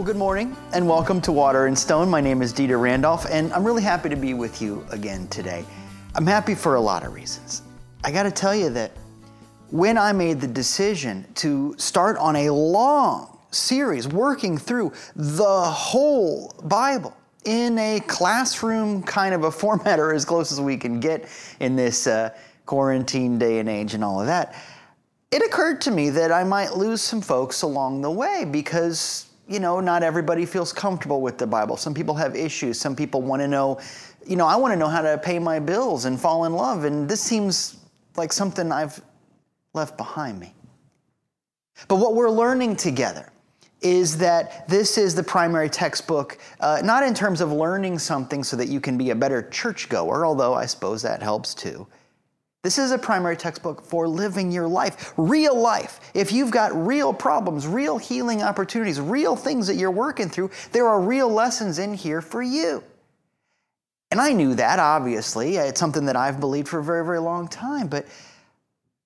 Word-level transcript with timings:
Well, 0.00 0.06
good 0.06 0.16
morning 0.16 0.56
and 0.72 0.88
welcome 0.88 1.20
to 1.20 1.30
Water 1.30 1.66
and 1.66 1.78
Stone. 1.78 2.08
My 2.08 2.22
name 2.22 2.40
is 2.40 2.54
Dieter 2.54 2.80
Randolph, 2.80 3.26
and 3.30 3.52
I'm 3.52 3.62
really 3.62 3.82
happy 3.82 4.08
to 4.08 4.16
be 4.16 4.32
with 4.32 4.62
you 4.62 4.82
again 4.90 5.28
today. 5.28 5.62
I'm 6.14 6.26
happy 6.26 6.54
for 6.54 6.76
a 6.76 6.80
lot 6.80 7.04
of 7.04 7.12
reasons. 7.12 7.60
I 8.02 8.10
got 8.10 8.22
to 8.22 8.30
tell 8.30 8.54
you 8.54 8.70
that 8.70 8.92
when 9.68 9.98
I 9.98 10.12
made 10.12 10.40
the 10.40 10.46
decision 10.48 11.26
to 11.34 11.74
start 11.76 12.16
on 12.16 12.34
a 12.36 12.48
long 12.48 13.40
series 13.50 14.08
working 14.08 14.56
through 14.56 14.94
the 15.16 15.64
whole 15.64 16.54
Bible 16.64 17.14
in 17.44 17.78
a 17.78 18.00
classroom 18.06 19.02
kind 19.02 19.34
of 19.34 19.44
a 19.44 19.50
format 19.50 20.00
or 20.00 20.14
as 20.14 20.24
close 20.24 20.50
as 20.50 20.62
we 20.62 20.78
can 20.78 20.98
get 20.98 21.28
in 21.60 21.76
this 21.76 22.06
uh, 22.06 22.30
quarantine 22.64 23.38
day 23.38 23.58
and 23.58 23.68
age 23.68 23.92
and 23.92 24.02
all 24.02 24.18
of 24.18 24.26
that, 24.28 24.54
it 25.30 25.42
occurred 25.42 25.78
to 25.82 25.90
me 25.90 26.08
that 26.08 26.32
I 26.32 26.42
might 26.42 26.74
lose 26.74 27.02
some 27.02 27.20
folks 27.20 27.60
along 27.60 28.00
the 28.00 28.10
way 28.10 28.46
because 28.50 29.26
you 29.50 29.58
know, 29.58 29.80
not 29.80 30.04
everybody 30.04 30.46
feels 30.46 30.72
comfortable 30.72 31.20
with 31.20 31.36
the 31.36 31.46
Bible. 31.46 31.76
Some 31.76 31.92
people 31.92 32.14
have 32.14 32.36
issues. 32.36 32.78
Some 32.78 32.94
people 32.94 33.20
want 33.20 33.42
to 33.42 33.48
know, 33.48 33.80
you 34.24 34.36
know, 34.36 34.46
I 34.46 34.54
want 34.54 34.72
to 34.72 34.78
know 34.78 34.86
how 34.86 35.02
to 35.02 35.18
pay 35.18 35.40
my 35.40 35.58
bills 35.58 36.04
and 36.04 36.18
fall 36.18 36.44
in 36.44 36.52
love. 36.52 36.84
And 36.84 37.08
this 37.08 37.20
seems 37.20 37.76
like 38.16 38.32
something 38.32 38.70
I've 38.70 39.02
left 39.74 39.96
behind 39.96 40.38
me. 40.38 40.54
But 41.88 41.96
what 41.96 42.14
we're 42.14 42.30
learning 42.30 42.76
together 42.76 43.32
is 43.80 44.18
that 44.18 44.68
this 44.68 44.96
is 44.96 45.16
the 45.16 45.22
primary 45.22 45.68
textbook, 45.68 46.38
uh, 46.60 46.80
not 46.84 47.02
in 47.02 47.12
terms 47.12 47.40
of 47.40 47.50
learning 47.50 47.98
something 47.98 48.44
so 48.44 48.56
that 48.56 48.68
you 48.68 48.80
can 48.80 48.96
be 48.96 49.10
a 49.10 49.16
better 49.16 49.42
churchgoer, 49.50 50.24
although 50.24 50.54
I 50.54 50.66
suppose 50.66 51.02
that 51.02 51.22
helps 51.22 51.54
too. 51.54 51.88
This 52.62 52.78
is 52.78 52.90
a 52.90 52.98
primary 52.98 53.36
textbook 53.36 53.82
for 53.82 54.06
living 54.06 54.52
your 54.52 54.68
life, 54.68 55.14
real 55.16 55.58
life. 55.58 56.00
If 56.12 56.30
you've 56.30 56.50
got 56.50 56.74
real 56.74 57.14
problems, 57.14 57.66
real 57.66 57.96
healing 57.96 58.42
opportunities, 58.42 59.00
real 59.00 59.34
things 59.34 59.66
that 59.66 59.76
you're 59.76 59.90
working 59.90 60.28
through, 60.28 60.50
there 60.72 60.86
are 60.86 61.00
real 61.00 61.28
lessons 61.28 61.78
in 61.78 61.94
here 61.94 62.20
for 62.20 62.42
you. 62.42 62.84
And 64.10 64.20
I 64.20 64.32
knew 64.32 64.54
that, 64.56 64.78
obviously. 64.78 65.56
It's 65.56 65.80
something 65.80 66.04
that 66.04 66.16
I've 66.16 66.38
believed 66.38 66.68
for 66.68 66.80
a 66.80 66.84
very, 66.84 67.04
very 67.04 67.20
long 67.20 67.48
time. 67.48 67.86
But 67.86 68.06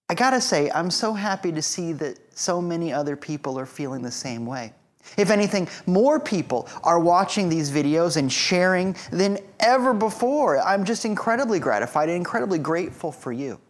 I 0.09 0.15
gotta 0.15 0.41
say, 0.41 0.71
I'm 0.71 0.91
so 0.91 1.13
happy 1.13 1.53
to 1.53 1.63
see 1.63 1.93
that 1.95 2.19
so 2.37 2.61
many 2.61 2.93
other 2.93 3.15
people 3.15 3.59
are 3.59 3.67
feeling 3.67 4.03
the 4.03 4.11
same 4.11 4.47
way. 4.47 4.73
If 5.17 5.31
anything, 5.31 5.69
more 5.87 6.19
people 6.19 6.69
are 6.83 6.99
watching 6.99 7.49
these 7.49 7.71
videos 7.71 8.17
and 8.17 8.33
sharing 8.33 8.97
than 9.11 9.39
ever 9.61 9.95
before. 9.95 10.61
I'm 10.61 10.85
just 10.85 11.05
incredibly 11.05 11.59
gratified 11.59 12.09
and 12.09 12.17
incredibly 12.17 12.59
grateful 12.59 13.13
for 13.13 13.33
you. 13.33 13.61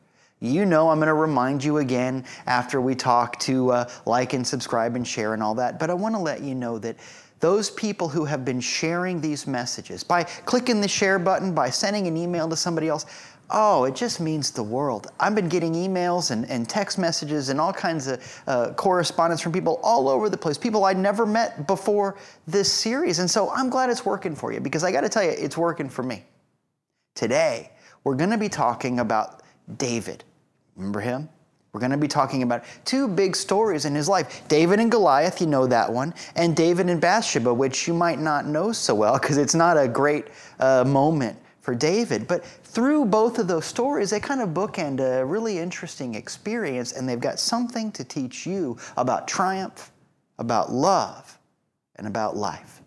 You 0.41 0.67
know, 0.67 0.91
I'm 0.91 0.99
going 0.99 1.09
to 1.09 1.15
remind 1.15 1.65
you 1.65 1.79
again 1.79 2.25
after 2.47 2.81
we 2.81 2.95
talk 2.95 3.39
to 3.41 3.71
uh, 3.71 3.91
like 4.05 4.33
and 4.33 4.47
subscribe 4.47 4.97
and 4.97 5.07
share 5.07 5.33
and 5.33 5.43
all 5.43 5.55
that, 5.55 5.79
but 5.79 5.91
I 5.91 5.95
want 5.95 6.15
to 6.15 6.21
let 6.21 6.43
you 6.43 6.55
know 6.55 6.79
that 6.81 6.97
those 7.41 7.71
people 7.71 8.09
who 8.09 8.25
have 8.25 8.45
been 8.45 8.61
sharing 8.61 9.21
these 9.21 9.47
messages 9.47 10.03
by 10.03 10.25
clicking 10.25 10.81
the 10.81 10.89
share 10.89 11.19
button, 11.19 11.55
by 11.55 11.71
sending 11.71 12.07
an 12.07 12.17
email 12.17 12.49
to 12.49 12.57
somebody 12.57 12.89
else, 12.89 13.07
Oh, 13.51 13.85
it 13.85 13.95
just 13.95 14.21
means 14.21 14.51
the 14.51 14.63
world. 14.63 15.09
I've 15.21 15.35
been 15.35 15.49
getting 15.49 15.75
emails 15.75 16.31
and, 16.31 16.49
and 16.51 16.69
text 16.69 16.99
messages 16.99 17.51
and 17.51 17.61
all 17.61 17.73
kinds 17.73 18.07
of 18.07 18.43
uh, 18.47 18.73
correspondence 18.73 19.41
from 19.41 19.53
people 19.53 19.79
all 19.83 20.09
over 20.09 20.29
the 20.31 20.37
place, 20.37 20.57
people 20.57 20.85
I'd 20.85 20.99
never 20.99 21.27
met 21.27 21.67
before 21.67 22.17
this 22.47 22.73
series. 22.73 23.19
And 23.19 23.31
so 23.31 23.51
I'm 23.51 23.69
glad 23.69 23.91
it's 23.91 24.05
working 24.05 24.35
for 24.35 24.53
you 24.53 24.61
because 24.61 24.83
I 24.83 24.91
got 24.93 25.03
to 25.03 25.09
tell 25.09 25.23
you, 25.23 25.31
it's 25.31 25.59
working 25.59 25.89
for 25.89 26.03
me. 26.03 26.25
Today, 27.15 27.71
we're 28.03 28.17
going 28.17 28.31
to 28.31 28.39
be 28.39 28.49
talking 28.49 29.01
about 29.01 29.43
David. 29.77 30.25
Remember 30.77 31.01
him? 31.01 31.29
We're 31.73 31.81
going 31.81 31.93
to 31.93 31.99
be 31.99 32.09
talking 32.09 32.45
about 32.45 32.65
two 32.85 33.09
big 33.09 33.35
stories 33.35 33.85
in 33.85 33.97
his 33.97 34.09
life 34.09 34.47
David 34.47 34.79
and 34.79 34.91
Goliath, 34.91 35.41
you 35.41 35.49
know 35.49 35.67
that 35.67 35.93
one, 35.93 36.15
and 36.37 36.57
David 36.57 36.89
and 36.89 37.01
Bathsheba, 37.01 37.53
which 37.53 37.89
you 37.89 37.95
might 37.95 38.21
not 38.21 38.47
know 38.47 38.73
so 38.73 38.95
well 38.95 39.19
because 39.19 39.37
it's 39.37 39.57
not 39.57 39.77
a 39.77 39.89
great 39.89 40.29
uh, 40.61 40.85
moment 40.85 41.37
for 41.63 41.75
David. 41.75 42.29
But 42.29 42.45
through 42.75 43.05
both 43.05 43.39
of 43.39 43.47
those 43.47 43.65
stories, 43.65 44.11
they 44.11 44.19
kind 44.19 44.41
of 44.41 44.51
bookend 44.51 44.99
a 44.99 45.25
really 45.25 45.59
interesting 45.59 46.17
experience, 46.17 46.93
and 46.93 47.09
they've 47.09 47.21
got 47.21 47.39
something 47.39 47.93
to 47.93 48.05
teach 48.05 48.47
you 48.47 48.77
about 48.97 49.29
triumph, 49.29 49.93
about 50.39 50.73
love, 50.73 51.39
and 51.97 52.07
about 52.09 52.37
life. 52.37 52.81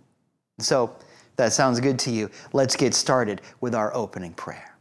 So, 0.59 0.93
that 1.37 1.53
sounds 1.53 1.79
good 1.79 1.99
to 1.99 2.11
you. 2.11 2.31
Let's 2.51 2.75
get 2.75 2.95
started 2.95 3.41
with 3.61 3.75
our 3.75 3.95
opening 3.95 4.33
prayer. 4.33 4.75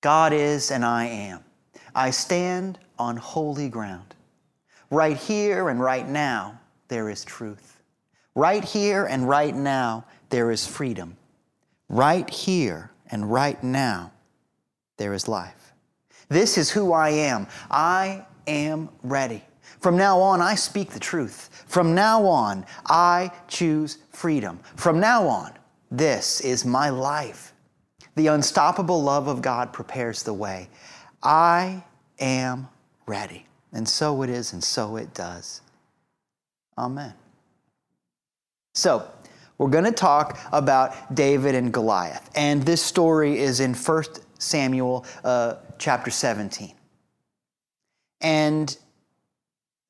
God 0.00 0.32
is 0.32 0.70
and 0.70 0.84
I 0.84 1.06
am. 1.06 1.44
I 1.94 2.10
stand 2.10 2.78
on 2.98 3.16
holy 3.16 3.68
ground. 3.68 4.14
Right 4.90 5.16
here 5.16 5.68
and 5.68 5.80
right 5.80 6.08
now, 6.08 6.60
there 6.88 7.08
is 7.08 7.24
truth. 7.24 7.80
Right 8.34 8.64
here 8.64 9.06
and 9.06 9.28
right 9.28 9.54
now, 9.54 10.04
there 10.30 10.50
is 10.50 10.66
freedom. 10.66 11.16
Right 11.90 12.30
here 12.30 12.92
and 13.10 13.30
right 13.30 13.62
now, 13.64 14.12
there 14.96 15.12
is 15.12 15.26
life. 15.26 15.72
This 16.28 16.56
is 16.56 16.70
who 16.70 16.92
I 16.92 17.10
am. 17.10 17.48
I 17.68 18.24
am 18.46 18.90
ready. 19.02 19.42
From 19.80 19.96
now 19.96 20.20
on, 20.20 20.40
I 20.40 20.54
speak 20.54 20.90
the 20.90 21.00
truth. 21.00 21.64
From 21.66 21.92
now 21.92 22.24
on, 22.26 22.64
I 22.86 23.32
choose 23.48 23.98
freedom. 24.10 24.60
From 24.76 25.00
now 25.00 25.26
on, 25.26 25.52
this 25.90 26.40
is 26.42 26.64
my 26.64 26.90
life. 26.90 27.52
The 28.14 28.28
unstoppable 28.28 29.02
love 29.02 29.26
of 29.26 29.42
God 29.42 29.72
prepares 29.72 30.22
the 30.22 30.34
way. 30.34 30.68
I 31.24 31.82
am 32.20 32.68
ready. 33.06 33.46
And 33.72 33.88
so 33.88 34.22
it 34.22 34.30
is, 34.30 34.52
and 34.52 34.62
so 34.62 34.94
it 34.96 35.12
does. 35.12 35.60
Amen. 36.78 37.14
So, 38.74 39.10
we're 39.60 39.68
going 39.68 39.84
to 39.84 39.92
talk 39.92 40.38
about 40.52 41.14
David 41.14 41.54
and 41.54 41.70
Goliath. 41.70 42.30
And 42.34 42.62
this 42.62 42.80
story 42.80 43.38
is 43.38 43.60
in 43.60 43.74
1 43.74 44.04
Samuel 44.38 45.04
uh, 45.22 45.56
chapter 45.78 46.10
17. 46.10 46.72
And 48.22 48.74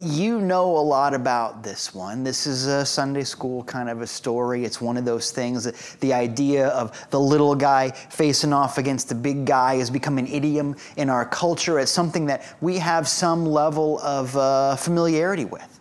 you 0.00 0.40
know 0.40 0.76
a 0.76 0.82
lot 0.82 1.14
about 1.14 1.62
this 1.62 1.94
one. 1.94 2.24
This 2.24 2.48
is 2.48 2.66
a 2.66 2.84
Sunday 2.84 3.22
school 3.22 3.62
kind 3.62 3.88
of 3.88 4.00
a 4.00 4.08
story. 4.08 4.64
It's 4.64 4.80
one 4.80 4.96
of 4.96 5.04
those 5.04 5.30
things 5.30 5.62
that 5.62 5.76
the 6.00 6.14
idea 6.14 6.66
of 6.70 7.08
the 7.10 7.20
little 7.20 7.54
guy 7.54 7.90
facing 7.90 8.52
off 8.52 8.76
against 8.76 9.08
the 9.08 9.14
big 9.14 9.44
guy 9.44 9.76
has 9.76 9.88
become 9.88 10.18
an 10.18 10.26
idiom 10.26 10.74
in 10.96 11.08
our 11.08 11.24
culture. 11.24 11.78
It's 11.78 11.92
something 11.92 12.26
that 12.26 12.56
we 12.60 12.78
have 12.78 13.06
some 13.06 13.46
level 13.46 14.00
of 14.00 14.36
uh, 14.36 14.74
familiarity 14.74 15.44
with. 15.44 15.78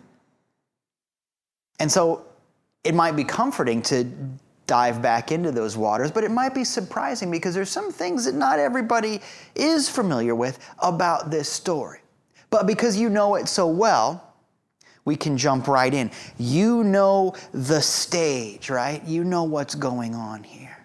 And 1.80 1.90
so 1.90 2.26
it 2.84 2.94
might 2.94 3.16
be 3.16 3.24
comforting 3.24 3.82
to 3.82 4.04
dive 4.66 5.02
back 5.02 5.32
into 5.32 5.50
those 5.50 5.76
waters, 5.76 6.10
but 6.10 6.22
it 6.22 6.30
might 6.30 6.54
be 6.54 6.64
surprising 6.64 7.30
because 7.30 7.54
there's 7.54 7.70
some 7.70 7.90
things 7.90 8.24
that 8.24 8.34
not 8.34 8.58
everybody 8.58 9.20
is 9.54 9.88
familiar 9.88 10.34
with 10.34 10.58
about 10.78 11.30
this 11.30 11.48
story. 11.48 12.00
But 12.50 12.66
because 12.66 12.96
you 12.96 13.08
know 13.08 13.34
it 13.34 13.48
so 13.48 13.66
well, 13.66 14.30
we 15.04 15.16
can 15.16 15.36
jump 15.36 15.66
right 15.66 15.92
in. 15.92 16.10
You 16.38 16.84
know 16.84 17.34
the 17.52 17.80
stage, 17.80 18.70
right? 18.70 19.02
You 19.04 19.24
know 19.24 19.44
what's 19.44 19.74
going 19.74 20.14
on 20.14 20.44
here. 20.44 20.76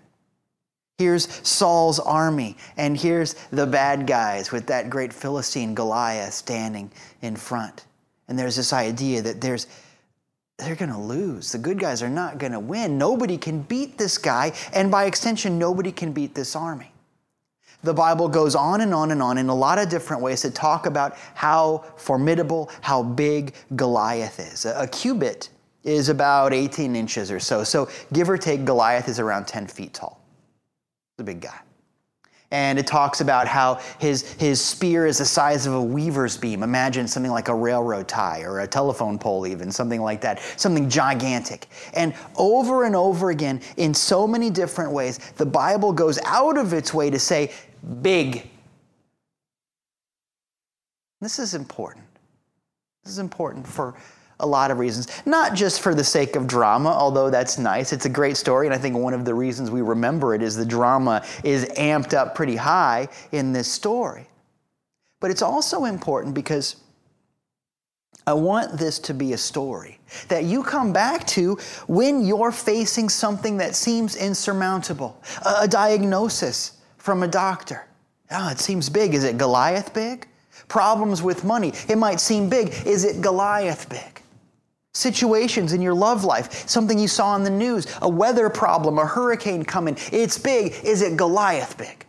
Here's 0.97 1.27
Saul's 1.47 1.99
army, 1.99 2.55
and 2.77 2.97
here's 2.97 3.33
the 3.51 3.67
bad 3.67 4.07
guys 4.07 4.51
with 4.51 4.65
that 4.67 4.89
great 4.89 5.11
Philistine 5.11 5.75
Goliath 5.75 6.33
standing 6.33 6.89
in 7.21 7.35
front. 7.35 7.85
And 8.27 8.39
there's 8.39 8.55
this 8.55 8.71
idea 8.71 9.21
that 9.21 9.41
there's 9.41 9.67
they're 10.57 10.75
going 10.75 10.91
to 10.91 10.97
lose. 10.97 11.51
The 11.51 11.57
good 11.57 11.79
guys 11.79 12.01
are 12.01 12.09
not 12.09 12.37
going 12.37 12.53
to 12.53 12.59
win. 12.59 12.97
Nobody 12.97 13.37
can 13.37 13.61
beat 13.61 13.97
this 13.97 14.17
guy, 14.17 14.53
and 14.73 14.89
by 14.89 15.05
extension, 15.05 15.59
nobody 15.59 15.91
can 15.91 16.11
beat 16.11 16.33
this 16.33 16.55
army. 16.55 16.91
The 17.83 17.93
Bible 17.93 18.27
goes 18.27 18.55
on 18.55 18.81
and 18.81 18.93
on 18.93 19.11
and 19.11 19.21
on 19.21 19.37
in 19.37 19.49
a 19.49 19.55
lot 19.55 19.77
of 19.77 19.89
different 19.89 20.21
ways 20.21 20.41
to 20.41 20.49
talk 20.49 20.85
about 20.85 21.17
how 21.35 21.83
formidable, 21.97 22.71
how 22.81 23.03
big 23.03 23.53
Goliath 23.75 24.39
is. 24.39 24.65
A, 24.65 24.87
cubit 24.87 25.49
is 25.83 26.09
about 26.09 26.51
18 26.51 26.95
inches 26.95 27.29
or 27.29 27.39
so. 27.39 27.63
So, 27.63 27.89
give 28.11 28.29
or 28.29 28.37
take, 28.37 28.65
Goliath 28.65 29.07
is 29.07 29.19
around 29.19 29.45
10 29.45 29.67
feet 29.67 29.93
tall. 29.93 30.19
A 31.19 31.23
big 31.23 31.41
guy. 31.41 31.59
And 32.55 32.79
it 32.79 32.87
talks 32.87 33.19
about 33.19 33.49
how 33.49 33.81
his, 33.99 34.31
his 34.35 34.63
spear 34.63 35.05
is 35.05 35.17
the 35.17 35.25
size 35.25 35.65
of 35.65 35.73
a 35.73 35.83
weaver's 35.83 36.37
beam. 36.37 36.63
Imagine 36.63 37.05
something 37.05 37.33
like 37.33 37.49
a 37.49 37.53
railroad 37.53 38.07
tie 38.07 38.43
or 38.43 38.61
a 38.61 38.67
telephone 38.67 39.19
pole, 39.19 39.45
even, 39.45 39.69
something 39.69 40.01
like 40.01 40.21
that, 40.21 40.39
something 40.55 40.89
gigantic. 40.89 41.67
And 41.95 42.13
over 42.37 42.85
and 42.85 42.95
over 42.95 43.31
again, 43.31 43.59
in 43.75 43.93
so 43.93 44.25
many 44.25 44.49
different 44.49 44.93
ways, 44.93 45.17
the 45.35 45.45
Bible 45.45 45.91
goes 45.91 46.17
out 46.23 46.57
of 46.57 46.71
its 46.71 46.93
way 46.93 47.09
to 47.09 47.19
say, 47.19 47.51
big. 48.01 48.49
This 51.19 51.39
is 51.39 51.55
important. 51.55 52.05
This 53.03 53.11
is 53.11 53.19
important 53.19 53.67
for 53.67 53.95
a 54.39 54.47
lot 54.47 54.71
of 54.71 54.79
reasons. 54.79 55.07
Not 55.25 55.53
just 55.53 55.81
for 55.81 55.95
the 55.95 56.03
sake 56.03 56.35
of 56.35 56.47
drama, 56.47 56.89
although 56.89 57.29
that's 57.29 57.57
nice. 57.57 57.93
It's 57.93 58.05
a 58.05 58.09
great 58.09 58.37
story, 58.37 58.67
and 58.67 58.73
I 58.73 58.77
think 58.77 58.97
one 58.97 59.13
of 59.13 59.25
the 59.25 59.33
reasons 59.33 59.71
we 59.71 59.81
remember 59.81 60.35
it 60.35 60.41
is 60.41 60.55
the 60.55 60.65
drama 60.65 61.23
is 61.43 61.65
amped 61.77 62.13
up 62.13 62.35
pretty 62.35 62.55
high 62.55 63.07
in 63.31 63.53
this 63.53 63.71
story. 63.71 64.27
But 65.19 65.31
it's 65.31 65.41
also 65.41 65.85
important 65.85 66.35
because 66.35 66.75
I 68.27 68.33
want 68.33 68.77
this 68.77 68.97
to 68.99 69.13
be 69.13 69.33
a 69.33 69.37
story 69.37 69.99
that 70.29 70.45
you 70.45 70.63
come 70.63 70.91
back 70.91 71.27
to 71.27 71.57
when 71.87 72.25
you're 72.25 72.51
facing 72.51 73.07
something 73.09 73.57
that 73.57 73.75
seems 73.75 74.15
insurmountable, 74.15 75.21
a, 75.45 75.67
diagnosis 75.67 76.77
from 76.97 77.23
a 77.23 77.27
doctor. 77.27 77.85
Oh, 78.31 78.49
it 78.49 78.59
seems 78.59 78.89
big. 78.89 79.13
Is 79.13 79.23
it 79.23 79.37
Goliath 79.37 79.93
big? 79.93 80.27
Problems 80.67 81.21
with 81.21 81.43
money. 81.43 81.73
It 81.87 81.97
might 81.97 82.19
seem 82.19 82.49
big. 82.49 82.69
Is 82.85 83.03
it 83.03 83.21
Goliath 83.21 83.87
big? 83.89 84.14
Situations 84.95 85.73
in 85.73 85.81
your 85.81 85.93
love 85.93 86.23
life, 86.23 86.69
something 86.69 86.97
you 86.97 87.09
saw 87.09 87.31
on 87.31 87.43
the 87.43 87.49
news, 87.49 87.85
a 88.01 88.07
weather 88.07 88.49
problem, 88.49 88.97
a 88.97 89.05
hurricane 89.05 89.61
coming. 89.61 89.97
It's 90.13 90.37
big. 90.37 90.73
Is 90.85 91.01
it 91.01 91.17
Goliath 91.17 91.77
big? 91.77 92.05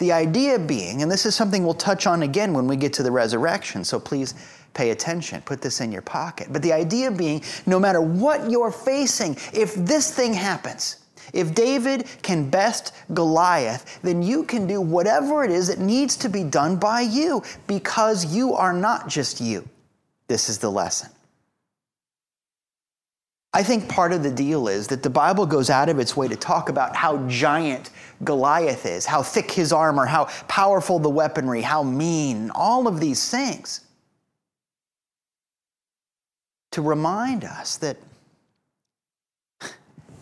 The 0.00 0.10
idea 0.10 0.58
being, 0.58 1.02
and 1.02 1.08
this 1.08 1.26
is 1.26 1.36
something 1.36 1.62
we'll 1.62 1.74
touch 1.74 2.08
on 2.08 2.24
again 2.24 2.54
when 2.54 2.66
we 2.66 2.74
get 2.74 2.92
to 2.94 3.04
the 3.04 3.12
resurrection, 3.12 3.84
so 3.84 4.00
please 4.00 4.34
pay 4.74 4.90
attention. 4.90 5.42
Put 5.42 5.62
this 5.62 5.80
in 5.80 5.92
your 5.92 6.02
pocket. 6.02 6.48
But 6.50 6.62
the 6.62 6.72
idea 6.72 7.08
being, 7.08 7.40
no 7.66 7.78
matter 7.78 8.00
what 8.00 8.50
you're 8.50 8.72
facing, 8.72 9.36
if 9.52 9.76
this 9.76 10.12
thing 10.12 10.34
happens, 10.34 11.04
if 11.32 11.54
David 11.54 12.08
can 12.22 12.50
best 12.50 12.94
Goliath, 13.14 14.00
then 14.02 14.22
you 14.22 14.42
can 14.42 14.66
do 14.66 14.80
whatever 14.80 15.44
it 15.44 15.52
is 15.52 15.68
that 15.68 15.78
needs 15.78 16.16
to 16.16 16.28
be 16.28 16.42
done 16.42 16.74
by 16.74 17.02
you 17.02 17.44
because 17.68 18.34
you 18.34 18.54
are 18.54 18.72
not 18.72 19.08
just 19.08 19.40
you. 19.40 19.68
This 20.26 20.48
is 20.48 20.58
the 20.58 20.70
lesson. 20.70 21.10
I 23.52 23.64
think 23.64 23.88
part 23.88 24.12
of 24.12 24.22
the 24.22 24.30
deal 24.30 24.68
is 24.68 24.86
that 24.88 25.02
the 25.02 25.10
Bible 25.10 25.44
goes 25.44 25.70
out 25.70 25.88
of 25.88 25.98
its 25.98 26.16
way 26.16 26.28
to 26.28 26.36
talk 26.36 26.68
about 26.68 26.94
how 26.94 27.26
giant 27.26 27.90
Goliath 28.22 28.86
is, 28.86 29.06
how 29.06 29.22
thick 29.22 29.50
his 29.50 29.72
armor, 29.72 30.06
how 30.06 30.26
powerful 30.46 31.00
the 31.00 31.10
weaponry, 31.10 31.62
how 31.62 31.82
mean, 31.82 32.50
all 32.54 32.86
of 32.86 33.00
these 33.00 33.28
things. 33.28 33.80
To 36.72 36.82
remind 36.82 37.44
us 37.44 37.76
that 37.78 37.96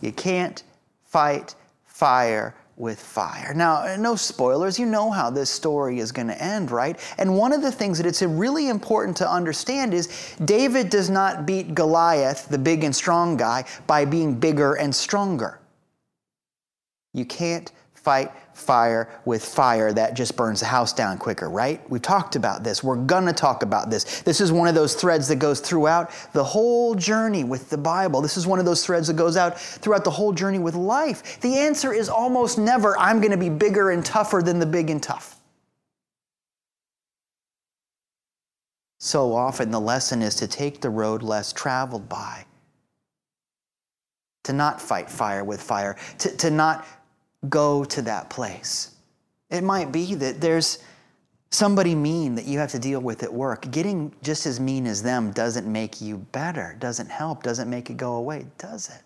you 0.01 0.13
can't 0.13 0.63
fight 1.05 1.55
fire 1.85 2.55
with 2.79 3.01
fire. 3.01 3.53
Now, 3.55 3.97
no 3.99 4.15
spoilers, 4.15 4.79
you 4.79 4.87
know 4.87 5.11
how 5.11 5.31
this 5.31 5.51
story 5.51 5.99
is 5.99 6.13
going 6.13 6.29
to 6.29 6.43
end, 6.43 6.71
right? 6.71 6.99
And 7.19 7.37
one 7.37 7.53
of 7.53 7.61
the 7.61 7.73
things 7.73 7.99
that 7.99 8.07
it's 8.07 8.23
really 8.23 8.69
important 8.69 9.17
to 9.19 9.31
understand 9.31 9.93
is 9.93 10.37
David 10.45 10.89
does 10.89 11.11
not 11.11 11.45
beat 11.45 11.75
Goliath, 11.75 12.49
the 12.49 12.59
big 12.59 12.85
and 12.85 12.95
strong 12.95 13.37
guy, 13.37 13.65
by 13.89 14.05
being 14.05 14.35
bigger 14.35 14.75
and 14.75 14.95
stronger. 14.95 15.59
You 17.13 17.25
can't 17.25 17.73
fight 17.95 18.31
fire 18.59 19.09
with 19.25 19.45
fire 19.45 19.93
that 19.93 20.15
just 20.15 20.37
burns 20.37 20.61
the 20.61 20.67
house 20.67 20.93
down 20.93 21.17
quicker, 21.17 21.49
right? 21.49 21.81
We've 21.91 22.03
talked 22.03 22.37
about 22.37 22.65
this. 22.65 22.83
We're 22.83 22.97
going 22.97 23.27
to 23.27 23.33
talk 23.33 23.63
about 23.63 23.89
this. 23.89 24.23
This 24.23 24.41
is 24.41 24.53
one 24.53 24.69
of 24.69 24.75
those 24.75 24.95
threads 24.95 25.29
that 25.29 25.37
goes 25.37 25.61
throughout 25.61 26.11
the 26.33 26.45
whole 26.45 26.95
journey 26.95 27.45
with 27.45 27.71
the 27.71 27.79
Bible. 27.79 28.21
This 28.21 28.37
is 28.37 28.47
one 28.47 28.59
of 28.59 28.65
those 28.65 28.85
threads 28.85 29.07
that 29.07 29.17
goes 29.17 29.37
out 29.37 29.59
throughout 29.59 30.05
the 30.05 30.11
whole 30.11 30.33
journey 30.33 30.59
with 30.59 30.75
life. 30.75 31.41
The 31.41 31.57
answer 31.59 31.93
is 31.93 32.09
almost 32.09 32.59
never, 32.59 32.99
I'm 32.99 33.21
going 33.21 33.31
to 33.31 33.37
be 33.37 33.51
bigger 33.51 33.91
and 33.91 34.05
tougher 34.05 34.43
than 34.43 34.59
the 34.59 34.67
big 34.67 34.91
and 34.91 35.03
tough. 35.03 35.37
So 38.99 39.33
often, 39.35 39.71
the 39.71 39.81
lesson 39.81 40.23
is 40.23 40.35
to 40.37 40.49
take 40.49 40.81
the 40.81 40.91
road 40.91 41.23
less 41.23 41.53
traveled 41.53 42.09
by, 42.09 42.45
to 44.45 44.53
not 44.53 44.81
fight 44.81 45.09
fire 45.09 45.45
with 45.45 45.63
fire, 45.63 45.97
to, 46.19 46.37
to 46.39 46.51
not 46.51 46.85
go 47.49 47.85
to 47.85 48.03
that 48.03 48.31
place. 48.31 48.95
It 49.51 49.63
might 49.63 49.93
be 49.93 50.15
that 50.17 50.41
there's 50.41 50.79
somebody 51.51 51.95
mean 51.95 52.35
that 52.35 52.45
you 52.45 52.59
have 52.59 52.71
to 52.73 52.79
deal 52.79 53.01
with 53.01 53.23
at 53.23 53.33
work. 53.33 53.71
Getting 53.71 54.13
just 54.23 54.47
as 54.47 54.61
mean 54.61 54.87
as 54.87 55.03
them 55.03 55.33
doesn't 55.33 55.71
make 55.71 56.01
you 56.01 56.19
better, 56.33 56.77
doesn't 56.79 57.11
help, 57.11 57.43
doesn't 57.43 57.71
make 57.71 57.91
it 57.91 57.97
go 57.97 58.17
away, 58.17 58.47
does 58.59 58.89
it? 58.89 59.03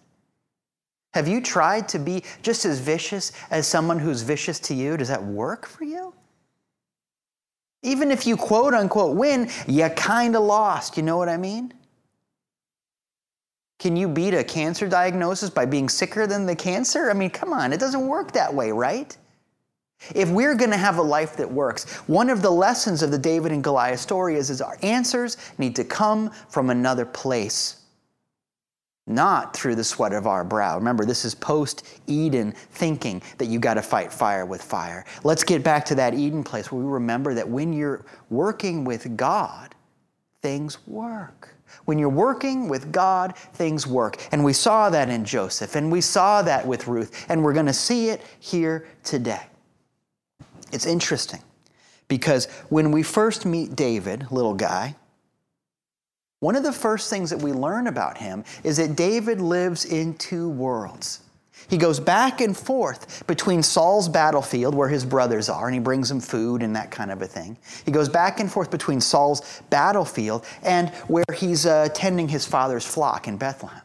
Have 1.14 1.28
you 1.28 1.40
tried 1.42 1.88
to 1.90 1.98
be 1.98 2.24
just 2.40 2.64
as 2.64 2.80
vicious 2.80 3.32
as 3.50 3.66
someone 3.66 3.98
who's 3.98 4.22
vicious 4.22 4.58
to 4.60 4.74
you? 4.74 4.96
Does 4.96 5.08
that 5.08 5.22
work 5.22 5.66
for 5.66 5.84
you? 5.84 6.14
Even 7.82 8.10
if 8.10 8.26
you 8.26 8.36
quote 8.36 8.74
unquote 8.74 9.16
win, 9.16 9.50
you 9.66 9.88
kind 9.90 10.34
of 10.34 10.42
lost. 10.42 10.96
You 10.96 11.02
know 11.02 11.18
what 11.18 11.28
I 11.28 11.36
mean? 11.36 11.74
Can 13.82 13.96
you 13.96 14.06
beat 14.06 14.32
a 14.32 14.44
cancer 14.44 14.86
diagnosis 14.86 15.50
by 15.50 15.66
being 15.66 15.88
sicker 15.88 16.24
than 16.24 16.46
the 16.46 16.54
cancer? 16.54 17.10
I 17.10 17.14
mean, 17.14 17.30
come 17.30 17.52
on, 17.52 17.72
it 17.72 17.80
doesn't 17.80 18.06
work 18.06 18.30
that 18.30 18.54
way, 18.54 18.70
right? 18.70 19.16
If 20.14 20.30
we're 20.30 20.54
going 20.54 20.70
to 20.70 20.76
have 20.76 20.98
a 20.98 21.02
life 21.02 21.36
that 21.38 21.50
works, 21.50 21.92
one 22.06 22.30
of 22.30 22.42
the 22.42 22.50
lessons 22.50 23.02
of 23.02 23.10
the 23.10 23.18
David 23.18 23.50
and 23.50 23.64
Goliath 23.64 23.98
story 23.98 24.36
is, 24.36 24.50
is 24.50 24.60
our 24.60 24.78
answers 24.82 25.36
need 25.58 25.74
to 25.74 25.82
come 25.82 26.30
from 26.48 26.70
another 26.70 27.04
place, 27.04 27.82
not 29.08 29.52
through 29.52 29.74
the 29.74 29.82
sweat 29.82 30.12
of 30.12 30.28
our 30.28 30.44
brow. 30.44 30.78
Remember, 30.78 31.04
this 31.04 31.24
is 31.24 31.34
post 31.34 31.84
Eden 32.06 32.52
thinking 32.52 33.20
that 33.38 33.46
you 33.46 33.58
got 33.58 33.74
to 33.74 33.82
fight 33.82 34.12
fire 34.12 34.46
with 34.46 34.62
fire. 34.62 35.04
Let's 35.24 35.42
get 35.42 35.64
back 35.64 35.84
to 35.86 35.96
that 35.96 36.14
Eden 36.14 36.44
place 36.44 36.70
where 36.70 36.80
we 36.80 36.88
remember 36.88 37.34
that 37.34 37.48
when 37.48 37.72
you're 37.72 38.04
working 38.30 38.84
with 38.84 39.16
God, 39.16 39.74
things 40.42 40.86
work. 40.86 41.54
When 41.84 41.98
you're 41.98 42.08
working 42.08 42.68
with 42.68 42.92
God, 42.92 43.36
things 43.36 43.86
work. 43.86 44.20
And 44.32 44.44
we 44.44 44.52
saw 44.52 44.90
that 44.90 45.08
in 45.08 45.24
Joseph, 45.24 45.74
and 45.74 45.90
we 45.90 46.00
saw 46.00 46.42
that 46.42 46.66
with 46.66 46.86
Ruth, 46.86 47.26
and 47.28 47.42
we're 47.42 47.54
going 47.54 47.66
to 47.66 47.72
see 47.72 48.10
it 48.10 48.20
here 48.40 48.86
today. 49.04 49.42
It's 50.72 50.86
interesting 50.86 51.40
because 52.08 52.46
when 52.68 52.90
we 52.90 53.02
first 53.02 53.46
meet 53.46 53.76
David, 53.76 54.30
little 54.30 54.54
guy, 54.54 54.96
one 56.40 56.56
of 56.56 56.64
the 56.64 56.72
first 56.72 57.08
things 57.08 57.30
that 57.30 57.38
we 57.38 57.52
learn 57.52 57.86
about 57.86 58.18
him 58.18 58.44
is 58.64 58.76
that 58.78 58.96
David 58.96 59.40
lives 59.40 59.84
in 59.84 60.14
two 60.14 60.50
worlds. 60.50 61.20
He 61.68 61.78
goes 61.78 62.00
back 62.00 62.40
and 62.40 62.56
forth 62.56 63.26
between 63.26 63.62
Saul's 63.62 64.08
battlefield, 64.08 64.74
where 64.74 64.88
his 64.88 65.04
brothers 65.04 65.48
are, 65.48 65.66
and 65.66 65.74
he 65.74 65.80
brings 65.80 66.08
them 66.08 66.20
food 66.20 66.62
and 66.62 66.74
that 66.76 66.90
kind 66.90 67.10
of 67.10 67.22
a 67.22 67.26
thing. 67.26 67.56
He 67.84 67.92
goes 67.92 68.08
back 68.08 68.40
and 68.40 68.50
forth 68.50 68.70
between 68.70 69.00
Saul's 69.00 69.62
battlefield 69.70 70.44
and 70.62 70.90
where 71.08 71.24
he's 71.34 71.66
uh, 71.66 71.88
tending 71.94 72.28
his 72.28 72.46
father's 72.46 72.86
flock 72.86 73.28
in 73.28 73.36
Bethlehem. 73.36 73.82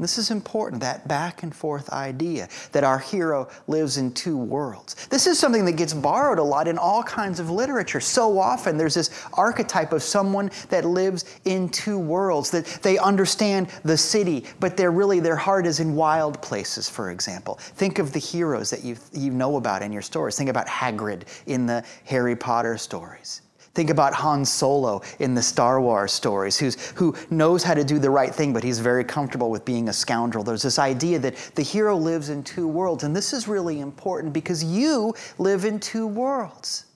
This 0.00 0.18
is 0.18 0.30
important, 0.30 0.80
that 0.80 1.06
back 1.06 1.42
and 1.42 1.54
forth 1.54 1.90
idea 1.90 2.48
that 2.72 2.84
our 2.84 2.98
hero 2.98 3.48
lives 3.66 3.98
in 3.98 4.12
two 4.12 4.36
worlds. 4.36 4.94
This 5.08 5.26
is 5.26 5.38
something 5.38 5.64
that 5.66 5.76
gets 5.76 5.92
borrowed 5.92 6.38
a 6.38 6.42
lot 6.42 6.66
in 6.66 6.78
all 6.78 7.02
kinds 7.02 7.38
of 7.38 7.50
literature. 7.50 8.00
So 8.00 8.38
often 8.38 8.76
there's 8.76 8.94
this 8.94 9.26
archetype 9.34 9.92
of 9.92 10.02
someone 10.02 10.50
that 10.70 10.84
lives 10.84 11.24
in 11.44 11.68
two 11.68 11.98
worlds, 11.98 12.50
that 12.50 12.66
they 12.82 12.98
understand 12.98 13.68
the 13.84 13.96
city, 13.96 14.46
but 14.58 14.76
they're 14.76 14.90
really, 14.90 15.20
their 15.20 15.36
heart 15.36 15.66
is 15.66 15.80
in 15.80 15.94
wild 15.94 16.40
places, 16.40 16.88
for 16.88 17.10
example. 17.10 17.56
Think 17.60 17.98
of 17.98 18.12
the 18.12 18.18
heroes 18.18 18.70
that 18.70 18.82
you, 18.82 18.96
you 19.12 19.30
know 19.30 19.56
about 19.56 19.82
in 19.82 19.92
your 19.92 20.02
stories. 20.02 20.36
Think 20.36 20.50
about 20.50 20.66
Hagrid 20.66 21.22
in 21.46 21.66
the 21.66 21.84
Harry 22.04 22.36
Potter 22.36 22.78
stories. 22.78 23.42
Think 23.74 23.90
about 23.90 24.12
Han 24.14 24.44
Solo 24.44 25.00
in 25.20 25.34
the 25.34 25.42
Star 25.42 25.80
Wars 25.80 26.12
stories, 26.12 26.58
who's, 26.58 26.90
who 26.90 27.14
knows 27.30 27.62
how 27.62 27.74
to 27.74 27.84
do 27.84 27.98
the 28.00 28.10
right 28.10 28.34
thing, 28.34 28.52
but 28.52 28.64
he's 28.64 28.80
very 28.80 29.04
comfortable 29.04 29.50
with 29.50 29.64
being 29.64 29.88
a 29.88 29.92
scoundrel. 29.92 30.42
There's 30.42 30.62
this 30.62 30.78
idea 30.78 31.20
that 31.20 31.36
the 31.54 31.62
hero 31.62 31.96
lives 31.96 32.30
in 32.30 32.42
two 32.42 32.66
worlds, 32.66 33.04
and 33.04 33.14
this 33.14 33.32
is 33.32 33.46
really 33.46 33.80
important 33.80 34.32
because 34.32 34.64
you 34.64 35.14
live 35.38 35.64
in 35.64 35.78
two 35.78 36.06
worlds. 36.06 36.86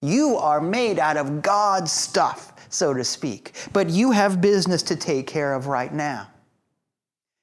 You 0.00 0.36
are 0.36 0.60
made 0.60 1.00
out 1.00 1.16
of 1.16 1.42
God's 1.42 1.90
stuff, 1.90 2.52
so 2.68 2.94
to 2.94 3.02
speak, 3.02 3.54
but 3.72 3.90
you 3.90 4.12
have 4.12 4.40
business 4.40 4.82
to 4.84 4.96
take 4.96 5.26
care 5.26 5.52
of 5.54 5.66
right 5.66 5.92
now. 5.92 6.28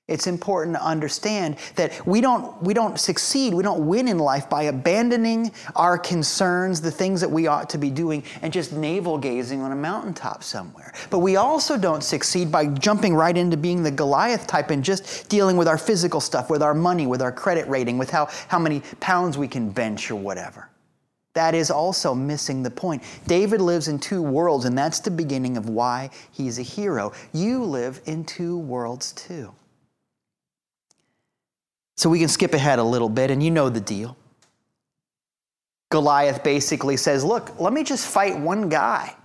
It's 0.07 0.27
important 0.27 0.75
to 0.75 0.83
understand 0.83 1.57
that 1.77 2.05
we 2.05 2.21
don't, 2.21 2.61
we 2.61 2.75
don't 2.75 2.99
succeed, 2.99 3.55
we 3.55 3.63
don't 3.63 3.87
win 3.87 4.07
in 4.07 4.19
life 4.19 4.47
by 4.47 4.63
abandoning 4.63 5.51
our 5.75 5.97
concerns, 5.97 6.79
the 6.79 6.91
things 6.91 7.21
that 7.21 7.31
we 7.31 7.47
ought 7.47 7.71
to 7.71 7.79
be 7.79 7.89
doing, 7.89 8.23
and 8.43 8.53
just 8.53 8.71
navel 8.71 9.17
gazing 9.17 9.61
on 9.61 9.71
a 9.71 9.75
mountaintop 9.75 10.43
somewhere. 10.43 10.93
But 11.09 11.19
we 11.19 11.37
also 11.37 11.75
don't 11.75 12.03
succeed 12.03 12.51
by 12.51 12.67
jumping 12.67 13.15
right 13.15 13.35
into 13.35 13.57
being 13.57 13.81
the 13.81 13.89
Goliath 13.89 14.45
type 14.45 14.69
and 14.69 14.83
just 14.83 15.27
dealing 15.27 15.57
with 15.57 15.67
our 15.67 15.77
physical 15.77 16.21
stuff, 16.21 16.51
with 16.51 16.61
our 16.61 16.75
money, 16.75 17.07
with 17.07 17.23
our 17.23 17.31
credit 17.31 17.67
rating, 17.67 17.97
with 17.97 18.11
how, 18.11 18.27
how 18.47 18.59
many 18.59 18.83
pounds 18.99 19.39
we 19.39 19.47
can 19.47 19.71
bench 19.71 20.11
or 20.11 20.15
whatever. 20.17 20.69
That 21.33 21.55
is 21.55 21.71
also 21.71 22.13
missing 22.13 22.61
the 22.61 22.69
point. 22.69 23.01
David 23.25 23.59
lives 23.59 23.87
in 23.87 23.97
two 23.97 24.21
worlds, 24.21 24.65
and 24.65 24.77
that's 24.77 24.99
the 24.99 25.09
beginning 25.09 25.57
of 25.57 25.67
why 25.67 26.11
he's 26.31 26.59
a 26.59 26.61
hero. 26.61 27.11
You 27.33 27.63
live 27.63 28.01
in 28.05 28.23
two 28.23 28.59
worlds 28.59 29.11
too. 29.13 29.51
So 31.97 32.09
we 32.09 32.19
can 32.19 32.27
skip 32.27 32.53
ahead 32.53 32.79
a 32.79 32.83
little 32.83 33.09
bit, 33.09 33.31
and 33.31 33.41
you 33.41 33.51
know 33.51 33.69
the 33.69 33.79
deal. 33.79 34.17
Goliath 35.89 36.43
basically 36.43 36.97
says, 36.97 37.23
Look, 37.23 37.59
let 37.59 37.71
me 37.71 37.83
just 37.83 38.07
fight 38.07 38.37
one 38.37 38.69
guy. 38.69 39.15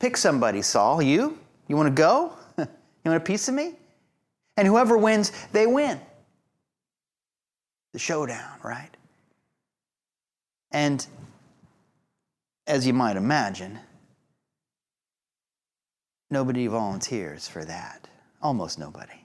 Pick 0.00 0.16
somebody, 0.16 0.62
Saul. 0.62 1.02
You? 1.02 1.38
You 1.68 1.76
want 1.76 1.88
to 1.88 1.94
go? 1.94 2.32
you 2.58 2.66
want 3.04 3.16
a 3.16 3.20
piece 3.20 3.48
of 3.48 3.54
me? 3.54 3.74
And 4.56 4.66
whoever 4.66 4.98
wins, 4.98 5.32
they 5.52 5.66
win. 5.66 6.00
The 7.92 7.98
showdown, 7.98 8.58
right? 8.62 8.90
And 10.70 11.06
as 12.66 12.86
you 12.86 12.94
might 12.94 13.16
imagine, 13.16 13.78
nobody 16.30 16.66
volunteers 16.66 17.46
for 17.46 17.64
that. 17.64 18.08
Almost 18.42 18.78
nobody. 18.78 19.21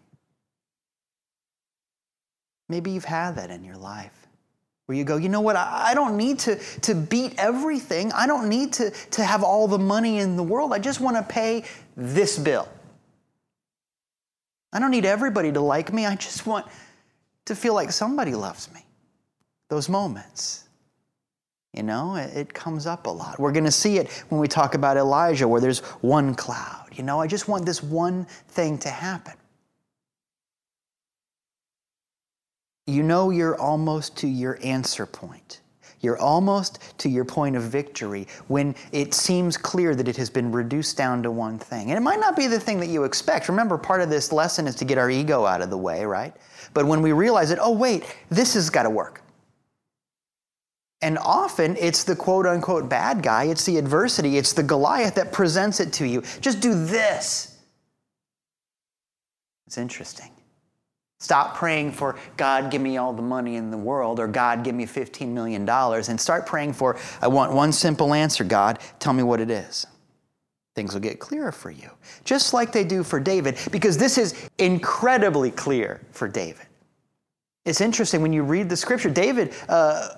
Maybe 2.69 2.91
you've 2.91 3.05
had 3.05 3.35
that 3.35 3.49
in 3.49 3.63
your 3.63 3.77
life 3.77 4.27
where 4.87 4.97
you 4.97 5.03
go, 5.03 5.17
you 5.17 5.27
know 5.27 5.41
what, 5.41 5.57
I 5.57 5.93
don't 5.93 6.15
need 6.15 6.39
to, 6.39 6.55
to 6.81 6.95
beat 6.95 7.35
everything. 7.37 8.11
I 8.13 8.25
don't 8.25 8.47
need 8.47 8.71
to, 8.73 8.89
to 8.91 9.23
have 9.23 9.43
all 9.43 9.67
the 9.67 9.77
money 9.77 10.19
in 10.19 10.37
the 10.37 10.43
world. 10.43 10.71
I 10.73 10.79
just 10.79 11.01
want 11.01 11.17
to 11.17 11.23
pay 11.23 11.65
this 11.97 12.39
bill. 12.39 12.67
I 14.71 14.79
don't 14.79 14.91
need 14.91 15.05
everybody 15.05 15.51
to 15.51 15.59
like 15.59 15.91
me. 15.91 16.05
I 16.05 16.15
just 16.15 16.45
want 16.45 16.65
to 17.45 17.55
feel 17.55 17.73
like 17.73 17.91
somebody 17.91 18.33
loves 18.33 18.73
me. 18.73 18.85
Those 19.69 19.89
moments. 19.89 20.63
You 21.73 21.83
know, 21.83 22.15
it, 22.15 22.35
it 22.35 22.53
comes 22.53 22.87
up 22.87 23.07
a 23.07 23.09
lot. 23.09 23.39
We're 23.39 23.51
going 23.51 23.65
to 23.65 23.71
see 23.71 23.97
it 23.97 24.09
when 24.29 24.39
we 24.39 24.47
talk 24.47 24.73
about 24.73 24.95
Elijah, 24.95 25.47
where 25.47 25.59
there's 25.59 25.79
one 26.01 26.33
cloud. 26.33 26.87
You 26.93 27.03
know, 27.03 27.19
I 27.19 27.27
just 27.27 27.49
want 27.49 27.65
this 27.65 27.83
one 27.83 28.25
thing 28.47 28.77
to 28.79 28.89
happen. 28.89 29.33
You 32.87 33.03
know, 33.03 33.29
you're 33.29 33.59
almost 33.59 34.17
to 34.17 34.27
your 34.27 34.57
answer 34.63 35.05
point. 35.05 35.59
You're 35.99 36.17
almost 36.19 36.79
to 36.99 37.09
your 37.09 37.25
point 37.25 37.55
of 37.55 37.63
victory 37.63 38.27
when 38.47 38.75
it 38.91 39.13
seems 39.13 39.57
clear 39.57 39.95
that 39.95 40.07
it 40.07 40.15
has 40.17 40.29
been 40.29 40.51
reduced 40.51 40.95
down 40.95 41.23
to 41.23 41.31
one 41.31 41.57
thing. 41.57 41.89
And 41.89 41.97
it 41.97 42.01
might 42.01 42.19
not 42.19 42.35
be 42.35 42.47
the 42.47 42.59
thing 42.59 42.79
that 42.79 42.87
you 42.87 43.03
expect. 43.03 43.49
Remember, 43.49 43.77
part 43.77 44.01
of 44.01 44.09
this 44.09 44.31
lesson 44.31 44.67
is 44.67 44.75
to 44.75 44.85
get 44.85 44.97
our 44.97 45.09
ego 45.09 45.45
out 45.45 45.61
of 45.61 45.69
the 45.69 45.77
way, 45.77 46.05
right? 46.05 46.35
But 46.73 46.85
when 46.85 47.01
we 47.01 47.11
realize 47.11 47.49
that, 47.49 47.59
oh, 47.59 47.71
wait, 47.71 48.15
this 48.29 48.53
has 48.53 48.69
got 48.69 48.83
to 48.83 48.89
work. 48.89 49.21
And 51.01 51.17
often 51.19 51.75
it's 51.77 52.03
the 52.03 52.15
quote 52.15 52.45
unquote 52.45 52.89
bad 52.89 53.21
guy, 53.21 53.45
it's 53.45 53.65
the 53.65 53.77
adversity, 53.77 54.37
it's 54.37 54.53
the 54.53 54.63
Goliath 54.63 55.15
that 55.15 55.31
presents 55.31 55.79
it 55.79 55.93
to 55.93 56.07
you. 56.07 56.23
Just 56.41 56.59
do 56.59 56.73
this. 56.73 57.57
It's 59.67 59.77
interesting. 59.77 60.31
Stop 61.19 61.55
praying 61.55 61.91
for 61.93 62.15
God, 62.37 62.69
give 62.69 62.81
me 62.81 62.97
all 62.97 63.11
the 63.11 63.23
money 63.23 63.55
in 63.55 63.71
the 63.71 63.77
world, 63.77 64.19
or 64.19 64.27
God, 64.27 64.63
give 64.63 64.75
me 64.75 64.85
$15 64.85 65.29
million, 65.29 65.67
and 65.67 66.21
start 66.21 66.45
praying 66.45 66.73
for, 66.73 66.97
I 67.21 67.27
want 67.27 67.53
one 67.53 67.71
simple 67.71 68.13
answer, 68.13 68.43
God, 68.43 68.79
tell 68.99 69.13
me 69.13 69.23
what 69.23 69.39
it 69.39 69.49
is. 69.49 69.87
Things 70.75 70.93
will 70.93 71.01
get 71.01 71.19
clearer 71.19 71.51
for 71.51 71.71
you, 71.71 71.89
just 72.23 72.53
like 72.53 72.71
they 72.71 72.83
do 72.83 73.03
for 73.03 73.19
David, 73.19 73.57
because 73.71 73.97
this 73.97 74.19
is 74.19 74.47
incredibly 74.59 75.49
clear 75.49 76.01
for 76.11 76.27
David. 76.27 76.67
It's 77.65 77.81
interesting 77.81 78.21
when 78.21 78.31
you 78.31 78.43
read 78.43 78.69
the 78.69 78.77
scripture, 78.77 79.09
David 79.09 79.55
uh, 79.67 80.09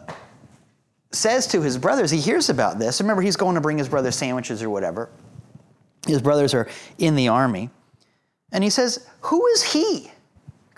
says 1.14 1.48
to 1.48 1.62
his 1.62 1.78
brothers, 1.78 2.12
he 2.12 2.20
hears 2.20 2.50
about 2.50 2.78
this. 2.78 3.00
Remember, 3.00 3.22
he's 3.22 3.38
going 3.38 3.56
to 3.56 3.62
bring 3.62 3.78
his 3.78 3.88
brother 3.88 4.12
sandwiches 4.12 4.62
or 4.62 4.70
whatever. 4.70 5.10
His 6.06 6.22
brothers 6.22 6.54
are 6.54 6.68
in 6.98 7.16
the 7.16 7.30
army. 7.30 7.70
And 8.52 8.64
he 8.64 8.70
says, 8.70 9.08
Who 9.22 9.46
is 9.48 9.64
he? 9.64 10.12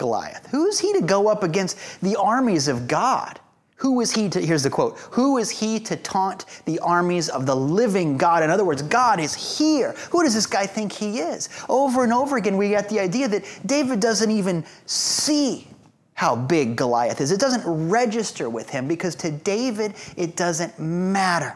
Goliath? 0.02 0.48
Who 0.48 0.66
is 0.66 0.80
he 0.80 0.92
to 0.94 1.02
go 1.02 1.28
up 1.28 1.44
against 1.44 1.78
the 2.02 2.16
armies 2.16 2.68
of 2.68 2.88
God? 2.88 3.40
Who 3.76 4.02
is 4.02 4.12
he 4.12 4.30
to, 4.30 4.42
here's 4.42 4.64
the 4.64 4.70
quote, 4.72 4.98
who 5.12 5.38
is 5.38 5.52
he 5.52 5.80
to 5.82 5.96
taunt 5.96 6.46
the 6.66 6.80
armies 6.80 7.30
of 7.30 7.46
the 7.46 7.56
living 7.56 8.18
God? 8.18 8.42
In 8.42 8.50
other 8.50 8.66
words, 8.66 8.82
God 8.82 9.20
is 9.20 9.60
here. 9.60 9.94
Who 10.10 10.24
does 10.24 10.34
this 10.34 10.48
guy 10.48 10.66
think 10.66 10.92
he 10.92 11.20
is? 11.20 11.50
Over 11.70 12.04
and 12.04 12.12
over 12.12 12.38
again, 12.38 12.58
we 12.58 12.70
get 12.70 12.90
the 12.90 13.00
idea 13.00 13.28
that 13.28 13.44
David 13.66 14.00
doesn't 14.00 14.32
even 14.32 14.66
see 14.88 15.68
how 16.14 16.36
big 16.36 16.76
Goliath 16.76 17.22
is. 17.22 17.32
It 17.32 17.40
doesn't 17.40 17.64
register 17.90 18.50
with 18.50 18.72
him 18.72 18.88
because 18.88 19.14
to 19.18 19.30
David, 19.30 19.94
it 20.18 20.36
doesn't 20.36 20.80
matter. 20.80 21.56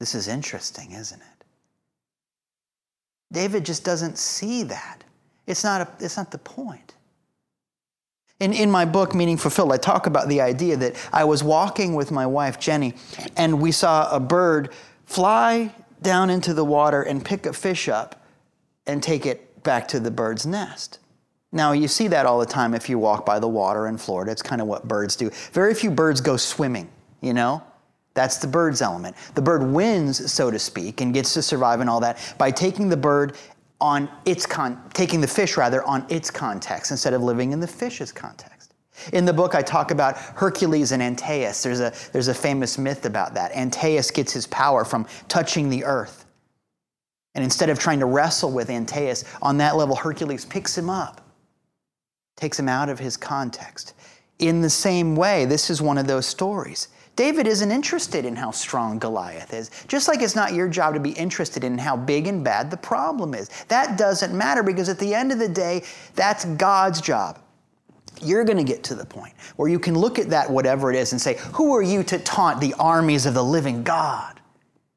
This 0.00 0.14
is 0.14 0.28
interesting, 0.28 0.92
isn't 0.92 1.20
it? 1.20 1.44
David 3.32 3.64
just 3.64 3.84
doesn't 3.84 4.18
see 4.18 4.64
that. 4.64 5.02
It's 5.46 5.64
not, 5.64 5.80
a, 5.82 6.04
it's 6.04 6.16
not 6.16 6.30
the 6.30 6.38
point. 6.38 6.94
In, 8.40 8.52
in 8.52 8.70
my 8.70 8.84
book, 8.84 9.14
Meaning 9.14 9.36
Fulfilled, 9.36 9.72
I 9.72 9.76
talk 9.76 10.06
about 10.06 10.28
the 10.28 10.40
idea 10.40 10.76
that 10.76 10.96
I 11.12 11.24
was 11.24 11.44
walking 11.44 11.94
with 11.94 12.10
my 12.10 12.26
wife, 12.26 12.58
Jenny, 12.58 12.94
and 13.36 13.60
we 13.60 13.70
saw 13.70 14.10
a 14.14 14.18
bird 14.18 14.70
fly 15.06 15.72
down 16.02 16.30
into 16.30 16.52
the 16.52 16.64
water 16.64 17.02
and 17.02 17.24
pick 17.24 17.46
a 17.46 17.52
fish 17.52 17.88
up 17.88 18.24
and 18.86 19.02
take 19.02 19.24
it 19.24 19.62
back 19.62 19.88
to 19.88 20.00
the 20.00 20.10
bird's 20.10 20.46
nest. 20.46 20.98
Now, 21.52 21.72
you 21.72 21.86
see 21.86 22.08
that 22.08 22.26
all 22.26 22.40
the 22.40 22.46
time 22.46 22.74
if 22.74 22.88
you 22.88 22.98
walk 22.98 23.24
by 23.24 23.38
the 23.38 23.48
water 23.48 23.86
in 23.86 23.96
Florida. 23.96 24.32
It's 24.32 24.42
kind 24.42 24.60
of 24.60 24.66
what 24.66 24.88
birds 24.88 25.14
do. 25.14 25.30
Very 25.52 25.72
few 25.72 25.90
birds 25.90 26.20
go 26.20 26.36
swimming, 26.36 26.90
you 27.20 27.32
know? 27.32 27.62
That's 28.14 28.38
the 28.38 28.46
bird's 28.46 28.82
element. 28.82 29.16
The 29.34 29.42
bird 29.42 29.62
wins, 29.62 30.32
so 30.32 30.50
to 30.50 30.58
speak, 30.58 31.00
and 31.00 31.14
gets 31.14 31.34
to 31.34 31.42
survive 31.42 31.80
and 31.80 31.90
all 31.90 32.00
that 32.00 32.34
by 32.38 32.50
taking 32.50 32.88
the 32.88 32.96
bird 32.96 33.36
on 33.84 34.08
its 34.24 34.46
con- 34.46 34.82
taking 34.94 35.20
the 35.20 35.28
fish 35.28 35.58
rather 35.58 35.84
on 35.84 36.06
its 36.08 36.30
context 36.30 36.90
instead 36.90 37.12
of 37.12 37.22
living 37.22 37.52
in 37.52 37.60
the 37.60 37.66
fish's 37.66 38.10
context. 38.10 38.72
In 39.12 39.26
the 39.26 39.32
book, 39.32 39.54
I 39.54 39.60
talk 39.60 39.90
about 39.90 40.16
Hercules 40.16 40.90
and 40.92 41.02
Antaeus. 41.02 41.62
There's 41.62 41.80
a, 41.80 41.92
there's 42.10 42.28
a 42.28 42.34
famous 42.34 42.78
myth 42.78 43.04
about 43.04 43.34
that. 43.34 43.52
Antaeus 43.52 44.10
gets 44.10 44.32
his 44.32 44.46
power 44.46 44.86
from 44.86 45.06
touching 45.28 45.68
the 45.68 45.84
earth. 45.84 46.24
And 47.34 47.44
instead 47.44 47.68
of 47.68 47.78
trying 47.78 48.00
to 48.00 48.06
wrestle 48.06 48.50
with 48.50 48.70
Antaeus 48.70 49.24
on 49.42 49.58
that 49.58 49.76
level, 49.76 49.96
Hercules 49.96 50.46
picks 50.46 50.78
him 50.78 50.88
up, 50.88 51.20
takes 52.36 52.58
him 52.58 52.70
out 52.70 52.88
of 52.88 52.98
his 52.98 53.18
context. 53.18 53.92
In 54.38 54.62
the 54.62 54.70
same 54.70 55.14
way, 55.14 55.44
this 55.44 55.68
is 55.68 55.82
one 55.82 55.98
of 55.98 56.06
those 56.06 56.24
stories. 56.24 56.88
David 57.16 57.46
isn't 57.46 57.70
interested 57.70 58.24
in 58.24 58.34
how 58.34 58.50
strong 58.50 58.98
Goliath 58.98 59.54
is, 59.54 59.70
just 59.86 60.08
like 60.08 60.20
it's 60.20 60.34
not 60.34 60.52
your 60.52 60.68
job 60.68 60.94
to 60.94 61.00
be 61.00 61.10
interested 61.10 61.62
in 61.62 61.78
how 61.78 61.96
big 61.96 62.26
and 62.26 62.42
bad 62.42 62.70
the 62.70 62.76
problem 62.76 63.34
is. 63.34 63.50
That 63.68 63.96
doesn't 63.96 64.36
matter 64.36 64.62
because 64.62 64.88
at 64.88 64.98
the 64.98 65.14
end 65.14 65.30
of 65.30 65.38
the 65.38 65.48
day, 65.48 65.84
that's 66.14 66.44
God's 66.44 67.00
job. 67.00 67.38
You're 68.20 68.44
going 68.44 68.58
to 68.58 68.64
get 68.64 68.82
to 68.84 68.94
the 68.94 69.04
point 69.04 69.34
where 69.56 69.68
you 69.68 69.78
can 69.78 69.96
look 69.96 70.18
at 70.18 70.30
that, 70.30 70.50
whatever 70.50 70.90
it 70.90 70.96
is, 70.96 71.12
and 71.12 71.20
say, 71.20 71.36
Who 71.52 71.74
are 71.74 71.82
you 71.82 72.02
to 72.04 72.18
taunt 72.18 72.60
the 72.60 72.74
armies 72.78 73.26
of 73.26 73.34
the 73.34 73.44
living 73.44 73.82
God 73.82 74.40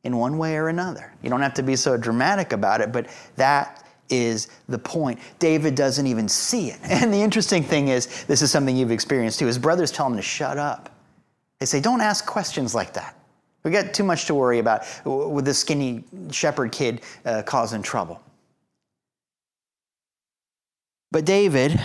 in 0.04 0.18
one 0.18 0.38
way 0.38 0.56
or 0.56 0.70
another? 0.70 1.14
You 1.22 1.30
don't 1.30 1.42
have 1.42 1.56
to 1.56 1.64
be 1.64 1.76
so 1.76 1.98
dramatic 1.98 2.54
about 2.54 2.82
it, 2.82 2.92
but 2.92 3.08
that 3.36 3.84
is 4.10 4.48
the 4.70 4.80
point. 4.80 5.20
David 5.40 5.76
doesn't 5.76 6.08
even 6.08 6.28
see 6.28 6.70
it. 6.70 6.80
And 6.84 7.14
the 7.14 7.22
interesting 7.22 7.64
thing 7.64 7.90
is, 7.90 8.26
this 8.26 8.42
is 8.42 8.52
something 8.52 8.76
you've 8.76 8.92
experienced 8.92 9.40
too. 9.40 9.46
His 9.46 9.60
brothers 9.60 9.92
tell 9.92 10.08
him 10.08 10.16
to 10.16 10.22
shut 10.22 10.58
up. 10.58 10.97
They 11.60 11.66
say, 11.66 11.80
don't 11.80 12.02
ask 12.02 12.26
questions 12.26 12.76
like 12.76 12.94
that. 12.94 13.16
We 13.64 13.72
got 13.72 13.94
too 13.94 14.04
much 14.04 14.26
to 14.26 14.36
worry 14.36 14.60
about 14.60 14.86
with 15.04 15.44
this 15.44 15.60
skinny 15.60 16.04
shepherd 16.32 16.72
kid 16.72 17.02
uh, 17.26 17.44
causing 17.44 17.82
trouble. 17.82 18.22
But 21.12 21.26
David 21.26 21.80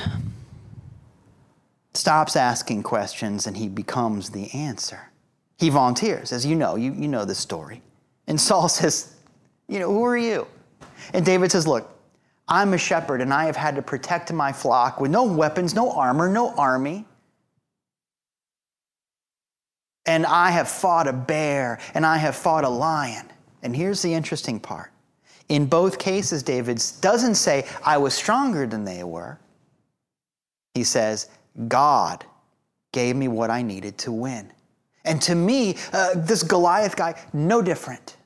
stops 1.95 2.37
asking 2.37 2.83
questions 2.83 3.47
and 3.47 3.57
he 3.57 3.69
becomes 3.69 4.31
the 4.31 4.53
answer. 4.53 5.11
He 5.59 5.71
volunteers, 5.71 6.33
as 6.33 6.45
you 6.45 6.57
know, 6.57 6.77
you, 6.77 6.93
you 6.93 7.09
know 7.09 7.25
the 7.25 7.35
story. 7.35 7.83
And 8.27 8.41
Saul 8.41 8.69
says, 8.69 9.15
You 9.69 9.79
know, 9.79 9.89
who 9.89 10.05
are 10.05 10.17
you? 10.17 10.47
And 11.15 11.25
David 11.25 11.51
says, 11.51 11.67
Look, 11.67 11.89
I'm 12.49 12.75
a 12.75 12.79
shepherd 12.79 13.21
and 13.21 13.33
I 13.33 13.47
have 13.47 13.57
had 13.57 13.75
to 13.77 13.83
protect 13.83 14.33
my 14.33 14.53
flock 14.53 15.01
with 15.01 15.11
no 15.11 15.25
weapons, 15.25 15.75
no 15.75 15.93
armor, 15.93 16.29
no 16.29 16.55
army. 16.55 17.05
And 20.07 20.27
I 20.27 20.51
have 20.51 20.69
fought 20.69 21.07
a 21.07 21.13
bear 21.13 21.79
and 21.95 22.05
I 22.05 22.17
have 22.17 22.37
fought 22.37 22.65
a 22.65 22.69
lion. 22.69 23.31
And 23.63 23.75
here's 23.75 24.03
the 24.03 24.13
interesting 24.13 24.59
part. 24.59 24.91
In 25.49 25.67
both 25.67 25.99
cases, 25.99 26.43
David 26.43 26.83
doesn't 27.01 27.37
say, 27.37 27.67
I 27.85 27.99
was 27.99 28.15
stronger 28.15 28.67
than 28.67 28.85
they 28.85 29.05
were. 29.05 29.39
He 30.75 30.85
says, 30.85 31.29
God 31.69 32.25
gave 32.93 33.17
me 33.17 33.29
what 33.29 33.51
I 33.51 33.63
needed 33.63 33.99
to 33.99 34.13
win. 34.13 34.53
And 35.05 35.21
to 35.23 35.35
me, 35.35 35.77
uh, 35.93 36.15
this 36.17 36.43
Goliath 36.43 36.97
guy, 36.97 37.21
no 37.33 37.61
different. 37.61 38.17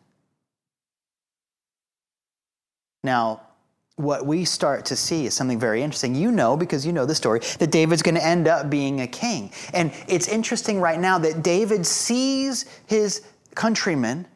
Now, 3.02 3.42
what 3.96 4.26
we 4.26 4.44
start 4.44 4.84
to 4.86 4.96
see 4.96 5.26
is 5.26 5.34
something 5.34 5.58
very 5.58 5.82
interesting. 5.82 6.14
You 6.14 6.30
know, 6.30 6.56
because 6.56 6.86
you 6.86 6.92
know 6.92 7.06
the 7.06 7.14
story, 7.14 7.40
that 7.58 7.70
David's 7.70 8.02
going 8.02 8.14
to 8.14 8.24
end 8.24 8.46
up 8.46 8.70
being 8.70 9.00
a 9.00 9.06
king. 9.06 9.50
And 9.72 9.92
it's 10.06 10.28
interesting 10.28 10.80
right 10.80 11.00
now 11.00 11.18
that 11.18 11.42
David 11.42 11.84
sees 11.86 12.66
his 12.86 13.22
countrymen 13.54 14.26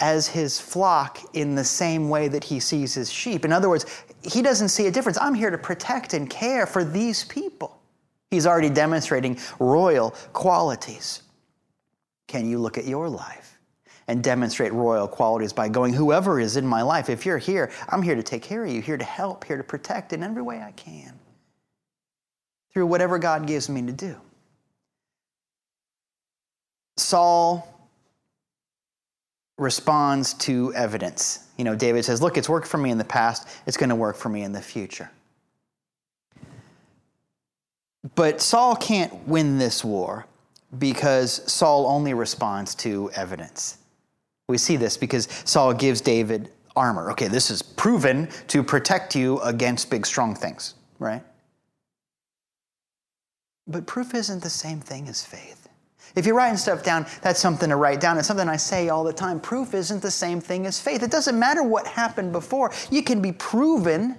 as 0.00 0.26
his 0.26 0.58
flock 0.58 1.18
in 1.34 1.54
the 1.54 1.64
same 1.64 2.08
way 2.08 2.26
that 2.28 2.42
he 2.42 2.58
sees 2.58 2.94
his 2.94 3.12
sheep. 3.12 3.44
In 3.44 3.52
other 3.52 3.68
words, 3.68 3.84
he 4.22 4.40
doesn't 4.40 4.70
see 4.70 4.86
a 4.86 4.90
difference. 4.90 5.18
I'm 5.18 5.34
here 5.34 5.50
to 5.50 5.58
protect 5.58 6.14
and 6.14 6.28
care 6.28 6.66
for 6.66 6.84
these 6.84 7.24
people. 7.24 7.78
He's 8.30 8.46
already 8.46 8.70
demonstrating 8.70 9.38
royal 9.58 10.12
qualities. 10.32 11.22
Can 12.28 12.48
you 12.48 12.58
look 12.58 12.78
at 12.78 12.86
your 12.86 13.08
life? 13.08 13.49
And 14.10 14.24
demonstrate 14.24 14.72
royal 14.72 15.06
qualities 15.06 15.52
by 15.52 15.68
going, 15.68 15.94
whoever 15.94 16.40
is 16.40 16.56
in 16.56 16.66
my 16.66 16.82
life, 16.82 17.08
if 17.08 17.24
you're 17.24 17.38
here, 17.38 17.70
I'm 17.88 18.02
here 18.02 18.16
to 18.16 18.24
take 18.24 18.42
care 18.42 18.64
of 18.64 18.70
you, 18.70 18.82
here 18.82 18.96
to 18.96 19.04
help, 19.04 19.44
here 19.44 19.56
to 19.56 19.62
protect 19.62 20.12
in 20.12 20.24
every 20.24 20.42
way 20.42 20.60
I 20.60 20.72
can 20.72 21.16
through 22.72 22.86
whatever 22.86 23.20
God 23.20 23.46
gives 23.46 23.68
me 23.68 23.82
to 23.82 23.92
do. 23.92 24.16
Saul 26.96 27.88
responds 29.58 30.34
to 30.34 30.74
evidence. 30.74 31.46
You 31.56 31.62
know, 31.62 31.76
David 31.76 32.04
says, 32.04 32.20
Look, 32.20 32.36
it's 32.36 32.48
worked 32.48 32.66
for 32.66 32.78
me 32.78 32.90
in 32.90 32.98
the 32.98 33.04
past, 33.04 33.46
it's 33.64 33.76
going 33.76 33.90
to 33.90 33.94
work 33.94 34.16
for 34.16 34.28
me 34.28 34.42
in 34.42 34.50
the 34.50 34.60
future. 34.60 35.08
But 38.16 38.40
Saul 38.40 38.74
can't 38.74 39.28
win 39.28 39.58
this 39.58 39.84
war 39.84 40.26
because 40.80 41.48
Saul 41.52 41.86
only 41.86 42.12
responds 42.12 42.74
to 42.76 43.08
evidence. 43.14 43.76
We 44.50 44.58
see 44.58 44.76
this 44.76 44.96
because 44.96 45.28
Saul 45.44 45.72
gives 45.72 46.00
David 46.00 46.50
armor. 46.76 47.10
Okay, 47.12 47.28
this 47.28 47.50
is 47.50 47.62
proven 47.62 48.28
to 48.48 48.62
protect 48.62 49.16
you 49.16 49.40
against 49.40 49.90
big, 49.90 50.04
strong 50.04 50.34
things, 50.34 50.74
right? 50.98 51.22
But 53.66 53.86
proof 53.86 54.14
isn't 54.14 54.42
the 54.42 54.50
same 54.50 54.80
thing 54.80 55.08
as 55.08 55.24
faith. 55.24 55.68
If 56.16 56.26
you're 56.26 56.34
writing 56.34 56.56
stuff 56.56 56.82
down, 56.82 57.06
that's 57.22 57.38
something 57.38 57.68
to 57.68 57.76
write 57.76 58.00
down. 58.00 58.18
It's 58.18 58.26
something 58.26 58.48
I 58.48 58.56
say 58.56 58.88
all 58.88 59.04
the 59.04 59.12
time. 59.12 59.38
Proof 59.38 59.74
isn't 59.74 60.02
the 60.02 60.10
same 60.10 60.40
thing 60.40 60.66
as 60.66 60.80
faith. 60.80 61.02
It 61.04 61.10
doesn't 61.10 61.38
matter 61.38 61.62
what 61.62 61.86
happened 61.86 62.32
before. 62.32 62.72
You 62.90 63.02
can 63.02 63.22
be 63.22 63.30
proven 63.32 64.16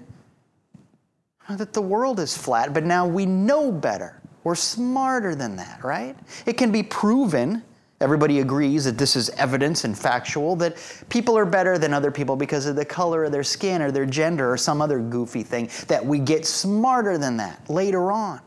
that 1.49 1.73
the 1.73 1.81
world 1.81 2.19
is 2.21 2.37
flat, 2.37 2.73
but 2.73 2.85
now 2.85 3.05
we 3.05 3.25
know 3.25 3.71
better. 3.71 4.21
We're 4.45 4.55
smarter 4.55 5.35
than 5.35 5.57
that, 5.57 5.83
right? 5.83 6.15
It 6.45 6.53
can 6.53 6.71
be 6.71 6.83
proven, 6.83 7.61
everybody 8.01 8.39
agrees 8.39 8.85
that 8.85 8.97
this 8.97 9.15
is 9.15 9.29
evidence 9.31 9.83
and 9.83 9.97
factual, 9.97 10.55
that 10.57 10.75
people 11.09 11.37
are 11.37 11.45
better 11.45 11.77
than 11.77 11.93
other 11.93 12.11
people 12.11 12.35
because 12.35 12.65
of 12.65 12.75
the 12.75 12.85
color 12.85 13.23
of 13.23 13.31
their 13.31 13.43
skin 13.43 13.81
or 13.81 13.91
their 13.91 14.05
gender 14.05 14.51
or 14.51 14.57
some 14.57 14.81
other 14.81 14.99
goofy 14.99 15.43
thing, 15.43 15.69
that 15.87 16.05
we 16.05 16.19
get 16.19 16.45
smarter 16.45 17.17
than 17.17 17.37
that 17.37 17.69
later 17.69 18.11
on. 18.11 18.41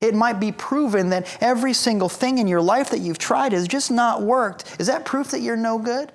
It 0.00 0.14
might 0.14 0.40
be 0.40 0.50
proven 0.50 1.10
that 1.10 1.38
every 1.40 1.72
single 1.72 2.08
thing 2.08 2.38
in 2.38 2.48
your 2.48 2.60
life 2.60 2.90
that 2.90 2.98
you've 2.98 3.18
tried 3.18 3.52
has 3.52 3.68
just 3.68 3.90
not 3.90 4.22
worked. 4.22 4.76
Is 4.80 4.88
that 4.88 5.04
proof 5.04 5.30
that 5.30 5.40
you're 5.40 5.56
no 5.56 5.78
good? 5.78 6.10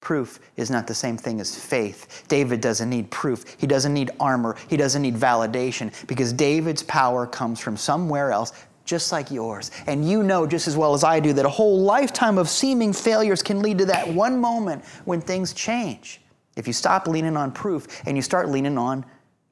Proof 0.00 0.40
is 0.56 0.68
not 0.68 0.88
the 0.88 0.94
same 0.94 1.16
thing 1.16 1.40
as 1.40 1.56
faith. 1.56 2.24
David 2.26 2.60
doesn't 2.60 2.90
need 2.90 3.10
proof. 3.10 3.44
He 3.58 3.68
doesn't 3.68 3.94
need 3.94 4.10
armor. 4.18 4.56
He 4.68 4.76
doesn't 4.76 5.00
need 5.00 5.14
validation 5.14 5.92
because 6.08 6.32
David's 6.32 6.82
power 6.82 7.24
comes 7.24 7.60
from 7.60 7.76
somewhere 7.76 8.32
else, 8.32 8.52
just 8.84 9.12
like 9.12 9.30
yours. 9.30 9.70
And 9.86 10.08
you 10.08 10.22
know 10.22 10.46
just 10.46 10.68
as 10.68 10.76
well 10.76 10.94
as 10.94 11.04
I 11.04 11.20
do 11.20 11.32
that 11.34 11.44
a 11.44 11.50
whole 11.50 11.80
lifetime 11.80 12.38
of 12.38 12.48
seeming 12.48 12.92
failures 12.92 13.42
can 13.42 13.62
lead 13.62 13.78
to 13.78 13.86
that 13.86 14.08
one 14.08 14.40
moment 14.40 14.84
when 15.04 15.20
things 15.20 15.52
change. 15.52 16.20
If 16.56 16.66
you 16.66 16.72
stop 16.72 17.06
leaning 17.06 17.36
on 17.36 17.52
proof 17.52 17.86
and 18.06 18.16
you 18.16 18.22
start 18.22 18.48
leaning 18.48 18.76
on 18.76 19.04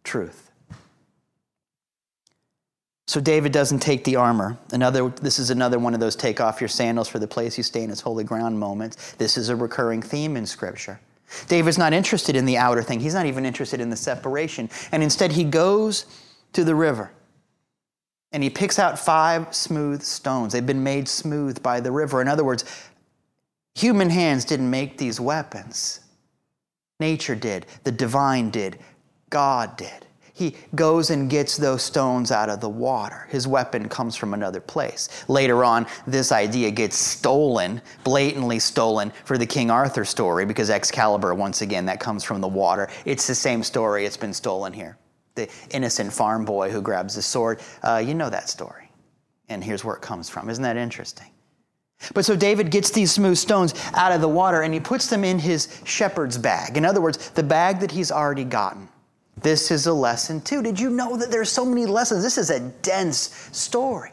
truth. 0.05 0.51
So 3.07 3.21
David 3.21 3.51
doesn't 3.51 3.81
take 3.81 4.05
the 4.05 4.17
armor. 4.17 4.57
Another, 4.71 5.09
this 5.09 5.41
is 5.41 5.51
another 5.51 5.81
one 5.81 5.95
of 5.95 6.01
those 6.01 6.15
take 6.15 6.41
off 6.41 6.61
your 6.61 6.69
sandals 6.69 7.09
for 7.09 7.19
the 7.19 7.27
place 7.27 7.59
you 7.59 7.65
stay 7.65 7.83
in 7.83 7.91
is 7.91 8.01
holy 8.01 8.23
ground 8.23 8.57
moments. 8.59 9.15
This 9.15 9.37
is 9.37 9.49
a 9.49 9.57
recurring 9.57 10.01
theme 10.01 10.37
in 10.37 10.47
Scripture. 10.47 11.01
David's 11.49 11.79
not 11.79 11.93
interested 11.93 12.37
in 12.37 12.45
the 12.45 12.57
outer 12.57 12.83
thing. 12.83 13.01
He's 13.01 13.15
not 13.15 13.27
even 13.27 13.45
interested 13.45 13.81
in 13.81 13.91
the 13.91 13.97
separation. 13.97 14.71
And 14.93 15.03
instead, 15.03 15.33
he 15.33 15.43
goes 15.43 16.07
to 16.53 16.63
the 16.63 16.75
river 16.75 17.11
and 18.33 18.43
he 18.43 18.51
picks 18.51 18.79
out 18.79 18.99
five 18.99 19.55
smooth 19.55 20.03
stones. 20.03 20.53
They've 20.53 20.65
been 20.65 20.83
made 20.83 21.09
smooth 21.09 21.63
by 21.63 21.81
the 21.81 21.93
river. 21.93 22.21
In 22.21 22.29
other 22.29 22.45
words, 22.45 22.65
human 23.75 24.11
hands 24.11 24.45
didn't 24.45 24.71
make 24.71 24.99
these 24.99 25.21
weapons. 25.21 26.01
Nature 26.99 27.35
did, 27.35 27.67
the 27.85 27.93
divine 27.93 28.51
did, 28.51 28.79
God 29.31 29.77
did 29.77 30.07
he 30.41 30.57
goes 30.75 31.11
and 31.11 31.29
gets 31.29 31.59
those 31.59 31.83
stones 31.83 32.33
out 32.33 32.49
of 32.49 32.61
the 32.61 32.69
water. 32.69 33.27
His 33.29 33.47
weapon 33.47 33.91
comes 33.91 34.17
from 34.17 34.33
another 34.33 34.61
place. 34.61 35.25
Later 35.29 35.65
on, 35.65 35.87
this 36.07 36.33
idea 36.33 36.71
gets 36.71 36.97
stolen, 36.97 37.83
blatantly 38.05 38.59
stolen 38.59 39.13
for 39.27 39.37
the 39.37 39.45
King 39.45 39.71
Arthur 39.71 40.07
story 40.07 40.47
because 40.47 40.71
Excalibur, 40.71 41.35
once 41.35 41.61
again, 41.61 41.85
that 41.85 42.01
comes 42.01 42.25
from 42.25 42.41
the 42.41 42.49
water. 42.49 42.89
It's 43.05 43.27
the 43.27 43.35
same 43.35 43.63
story, 43.63 44.07
it's 44.07 44.17
been 44.17 44.33
stolen 44.33 44.73
here. 44.73 44.97
The 45.41 45.77
innocent 45.77 46.13
farm 46.13 46.45
boy 46.45 46.71
who 46.71 46.83
grabs 46.83 47.15
the 47.15 47.23
sword. 47.23 47.61
Uh, 47.83 48.03
you 48.05 48.15
know 48.15 48.31
that 48.31 48.49
story. 48.49 48.91
And 49.49 49.65
here's 49.65 49.85
where 49.85 49.97
it 49.97 50.03
comes 50.03 50.29
from. 50.29 50.51
Isn't 50.51 50.63
that 50.63 50.77
interesting? 50.77 51.31
But 52.15 52.25
so 52.25 52.37
David 52.37 52.71
gets 52.71 52.91
these 52.91 53.13
smooth 53.13 53.37
stones 53.37 53.75
out 53.95 54.13
of 54.13 54.21
the 54.21 54.29
water 54.29 54.63
and 54.63 54.73
he 54.73 54.81
puts 54.81 55.09
them 55.09 55.25
in 55.25 55.39
his 55.39 55.81
shepherd's 55.85 56.39
bag. 56.39 56.77
In 56.77 56.85
other 56.85 57.01
words, 57.01 57.31
the 57.31 57.43
bag 57.43 57.81
that 57.81 57.91
he's 57.91 58.11
already 58.11 58.45
gotten. 58.45 58.89
This 59.43 59.71
is 59.71 59.87
a 59.87 59.93
lesson 59.93 60.41
too. 60.41 60.63
Did 60.63 60.79
you 60.79 60.91
know 60.91 61.17
that 61.17 61.31
there's 61.31 61.51
so 61.51 61.65
many 61.65 61.87
lessons? 61.87 62.23
This 62.23 62.39
is 62.39 62.51
a 62.51 62.61
dense 62.61 63.49
story. 63.53 64.13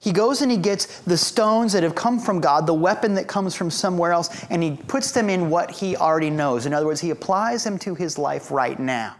He 0.00 0.12
goes 0.12 0.40
and 0.40 0.50
he 0.50 0.56
gets 0.56 1.00
the 1.00 1.16
stones 1.16 1.72
that 1.74 1.82
have 1.82 1.94
come 1.94 2.18
from 2.18 2.40
God, 2.40 2.66
the 2.66 2.74
weapon 2.74 3.14
that 3.14 3.28
comes 3.28 3.54
from 3.54 3.70
somewhere 3.70 4.12
else, 4.12 4.44
and 4.48 4.62
he 4.62 4.76
puts 4.76 5.12
them 5.12 5.28
in 5.28 5.50
what 5.50 5.70
he 5.70 5.94
already 5.94 6.30
knows. 6.30 6.64
In 6.64 6.72
other 6.72 6.86
words, 6.86 7.00
he 7.00 7.10
applies 7.10 7.64
them 7.64 7.78
to 7.80 7.94
his 7.94 8.16
life 8.16 8.50
right 8.50 8.78
now. 8.78 9.16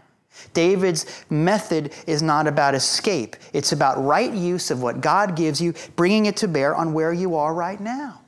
David's 0.53 1.23
method 1.29 1.93
is 2.07 2.21
not 2.21 2.47
about 2.47 2.75
escape, 2.75 3.35
it's 3.53 3.71
about 3.71 4.03
right 4.03 4.33
use 4.33 4.71
of 4.71 4.81
what 4.81 5.01
God 5.01 5.35
gives 5.35 5.61
you, 5.61 5.73
bringing 5.95 6.25
it 6.25 6.37
to 6.37 6.47
bear 6.47 6.75
on 6.75 6.93
where 6.93 7.13
you 7.13 7.35
are 7.35 7.53
right 7.53 7.79
now. 7.79 8.21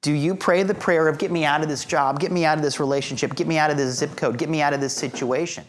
Do 0.00 0.12
you 0.12 0.34
pray 0.34 0.62
the 0.62 0.74
prayer 0.74 1.08
of, 1.08 1.18
get 1.18 1.30
me 1.30 1.44
out 1.44 1.62
of 1.62 1.68
this 1.68 1.84
job, 1.84 2.20
get 2.20 2.30
me 2.30 2.44
out 2.44 2.56
of 2.56 2.62
this 2.62 2.78
relationship, 2.78 3.34
get 3.34 3.46
me 3.46 3.58
out 3.58 3.70
of 3.70 3.76
this 3.76 3.96
zip 3.98 4.16
code, 4.16 4.38
get 4.38 4.48
me 4.48 4.62
out 4.62 4.72
of 4.72 4.80
this 4.80 4.94
situation? 4.94 5.64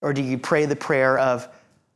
Or 0.00 0.12
do 0.12 0.22
you 0.22 0.38
pray 0.38 0.66
the 0.66 0.76
prayer 0.76 1.18
of, 1.18 1.48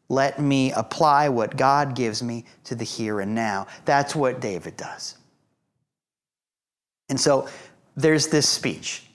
let 0.09 0.41
me 0.41 0.73
apply 0.73 1.29
what 1.29 1.57
God 1.57 1.95
gives 1.97 2.23
me 2.23 2.45
to 2.65 2.75
the 2.75 2.85
here 2.85 3.21
and 3.21 3.35
now? 3.35 3.67
That's 3.85 4.15
what 4.15 4.41
David 4.41 4.77
does. 4.77 5.17
And 7.09 7.21
so 7.21 7.49
there's 7.97 8.29
this 8.29 8.49
speech. 8.49 9.06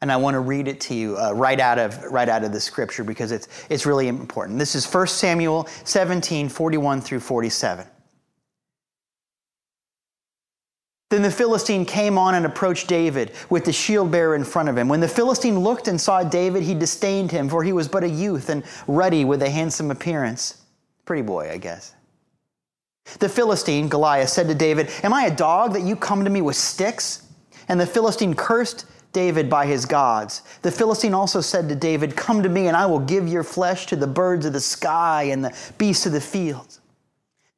And 0.00 0.12
I 0.12 0.16
want 0.16 0.34
to 0.34 0.40
read 0.40 0.68
it 0.68 0.80
to 0.82 0.94
you 0.94 1.18
uh, 1.18 1.32
right, 1.32 1.58
out 1.58 1.78
of, 1.78 2.02
right 2.04 2.28
out 2.28 2.44
of 2.44 2.52
the 2.52 2.60
scripture 2.60 3.02
because 3.02 3.32
it's, 3.32 3.48
it's 3.68 3.84
really 3.84 4.06
important. 4.06 4.58
This 4.58 4.74
is 4.74 4.86
1 4.86 5.08
Samuel 5.08 5.66
17, 5.84 6.48
41 6.48 7.00
through 7.00 7.20
47. 7.20 7.86
Then 11.10 11.22
the 11.22 11.30
Philistine 11.30 11.86
came 11.86 12.18
on 12.18 12.34
and 12.34 12.44
approached 12.44 12.86
David 12.86 13.32
with 13.48 13.64
the 13.64 13.72
shield 13.72 14.10
bearer 14.10 14.34
in 14.34 14.44
front 14.44 14.68
of 14.68 14.76
him. 14.76 14.88
When 14.88 15.00
the 15.00 15.08
Philistine 15.08 15.58
looked 15.58 15.88
and 15.88 15.98
saw 15.98 16.22
David, 16.22 16.62
he 16.62 16.74
disdained 16.74 17.32
him, 17.32 17.48
for 17.48 17.64
he 17.64 17.72
was 17.72 17.88
but 17.88 18.04
a 18.04 18.08
youth 18.08 18.50
and 18.50 18.62
ruddy 18.86 19.24
with 19.24 19.42
a 19.42 19.48
handsome 19.48 19.90
appearance. 19.90 20.62
Pretty 21.06 21.22
boy, 21.22 21.50
I 21.50 21.56
guess. 21.56 21.94
The 23.20 23.28
Philistine, 23.28 23.88
Goliath, 23.88 24.28
said 24.28 24.48
to 24.48 24.54
David, 24.54 24.90
Am 25.02 25.14
I 25.14 25.24
a 25.24 25.34
dog 25.34 25.72
that 25.72 25.82
you 25.82 25.96
come 25.96 26.24
to 26.24 26.30
me 26.30 26.42
with 26.42 26.56
sticks? 26.56 27.26
And 27.68 27.80
the 27.80 27.86
Philistine 27.86 28.34
cursed 28.34 28.84
David 29.12 29.48
by 29.48 29.66
his 29.66 29.86
gods. 29.86 30.42
The 30.62 30.70
Philistine 30.70 31.14
also 31.14 31.40
said 31.40 31.68
to 31.68 31.74
David, 31.74 32.16
Come 32.16 32.42
to 32.42 32.48
me, 32.48 32.68
and 32.68 32.76
I 32.76 32.86
will 32.86 32.98
give 32.98 33.26
your 33.26 33.42
flesh 33.42 33.86
to 33.86 33.96
the 33.96 34.06
birds 34.06 34.46
of 34.46 34.52
the 34.52 34.60
sky 34.60 35.24
and 35.24 35.44
the 35.44 35.56
beasts 35.78 36.06
of 36.06 36.12
the 36.12 36.20
field. 36.20 36.78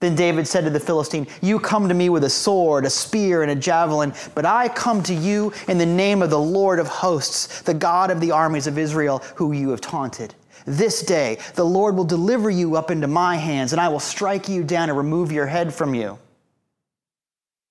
Then 0.01 0.15
David 0.15 0.49
said 0.49 0.65
to 0.65 0.71
the 0.71 0.81
Philistine, 0.81 1.27
You 1.43 1.61
come 1.61 1.87
to 1.89 1.95
me 1.95 2.09
with 2.09 2.25
a 2.25 2.31
sword, 2.31 2.87
a 2.87 2.91
spear, 2.91 3.43
and 3.43 3.51
a 3.51 3.55
javelin, 3.55 4.15
but 4.35 4.47
I 4.47 4.69
come 4.69 5.03
to 5.03 5.15
you 5.15 5.53
in 5.69 5.77
the 5.77 5.85
name 5.85 6.23
of 6.23 6.31
the 6.31 6.41
Lord 6.41 6.79
of 6.79 6.89
hosts, 6.89 7.61
the 7.63 7.75
God 7.75 8.11
of 8.11 8.21
the 8.21 8.31
armies 8.31 8.67
of 8.67 8.79
Israel, 8.79 9.19
who 9.35 9.53
you 9.53 9.71
have 9.71 9.83
taunted. 9.83 10.35
This 10.65 11.03
day 11.03 11.39
the 11.55 11.65
Lord 11.65 11.97
will 11.97 12.05
deliver 12.05 12.49
you 12.49 12.77
up 12.77 12.91
into 12.91 13.07
my 13.07 13.37
hands, 13.37 13.73
and 13.73 13.81
I 13.81 13.89
will 13.89 14.01
strike 14.01 14.49
you 14.49 14.65
down 14.65 14.89
and 14.89 14.97
remove 14.97 15.33
your 15.33 15.47
head 15.47 15.75
from 15.75 15.95
you. 15.95 16.19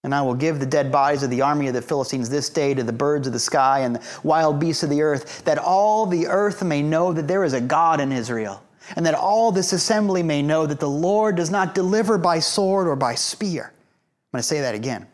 And 0.04 0.16
I 0.16 0.22
will 0.22 0.36
give 0.36 0.60
the 0.60 0.66
dead 0.66 0.92
bodies 0.92 1.24
of 1.24 1.30
the 1.30 1.42
army 1.42 1.68
of 1.68 1.74
the 1.74 1.82
Philistines 1.82 2.30
this 2.30 2.50
day 2.50 2.74
to 2.74 2.84
the 2.84 2.94
birds 2.94 3.28
of 3.28 3.34
the 3.34 3.40
sky 3.40 3.80
and 3.80 3.96
the 3.96 4.20
wild 4.24 4.60
beasts 4.60 4.84
of 4.84 4.90
the 4.90 5.02
earth, 5.02 5.44
that 5.44 5.58
all 5.58 6.06
the 6.06 6.28
earth 6.28 6.64
may 6.64 6.82
know 6.82 7.12
that 7.12 7.28
there 7.28 7.44
is 7.44 7.54
a 7.54 7.62
God 7.62 8.00
in 8.00 8.12
Israel 8.12 8.64
and 8.96 9.06
that 9.06 9.14
all 9.14 9.52
this 9.52 9.74
assembly 9.74 10.24
may 10.24 10.42
know 10.42 10.66
that 10.66 10.80
the 10.80 10.90
Lord 10.90 11.36
does 11.36 11.52
not 11.52 11.76
deliver 11.76 12.18
by 12.18 12.40
sword 12.40 12.88
or 12.88 12.96
by 12.96 13.16
spear. 13.16 13.66
I'm 13.74 14.38
going 14.38 14.42
to 14.42 14.48
say 14.48 14.62
that 14.62 14.76
again. 14.76 15.08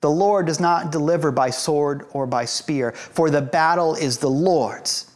The 0.00 0.10
Lord 0.10 0.46
does 0.46 0.58
not 0.58 0.90
deliver 0.90 1.30
by 1.30 1.50
sword 1.50 2.06
or 2.12 2.26
by 2.26 2.44
spear, 2.44 2.92
for 2.92 3.30
the 3.30 3.40
battle 3.40 3.94
is 3.94 4.18
the 4.18 4.30
Lord's, 4.30 5.12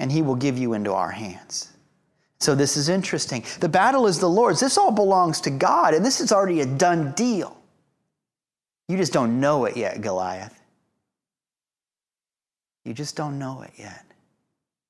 and 0.00 0.10
he 0.10 0.20
will 0.22 0.34
give 0.34 0.58
you 0.58 0.72
into 0.72 0.92
our 0.92 1.10
hands. 1.10 1.72
So 2.40 2.54
this 2.54 2.76
is 2.76 2.88
interesting. 2.88 3.44
The 3.60 3.68
battle 3.68 4.06
is 4.06 4.18
the 4.18 4.28
Lord's. 4.28 4.60
This 4.60 4.76
all 4.76 4.90
belongs 4.90 5.40
to 5.42 5.50
God, 5.50 5.94
and 5.94 6.04
this 6.04 6.20
is 6.20 6.32
already 6.32 6.60
a 6.60 6.66
done 6.66 7.12
deal. 7.12 7.55
You 8.88 8.96
just 8.96 9.12
don't 9.12 9.40
know 9.40 9.64
it 9.64 9.76
yet, 9.76 10.00
Goliath. 10.00 10.58
You 12.84 12.94
just 12.94 13.16
don't 13.16 13.38
know 13.38 13.62
it 13.62 13.72
yet. 13.76 14.04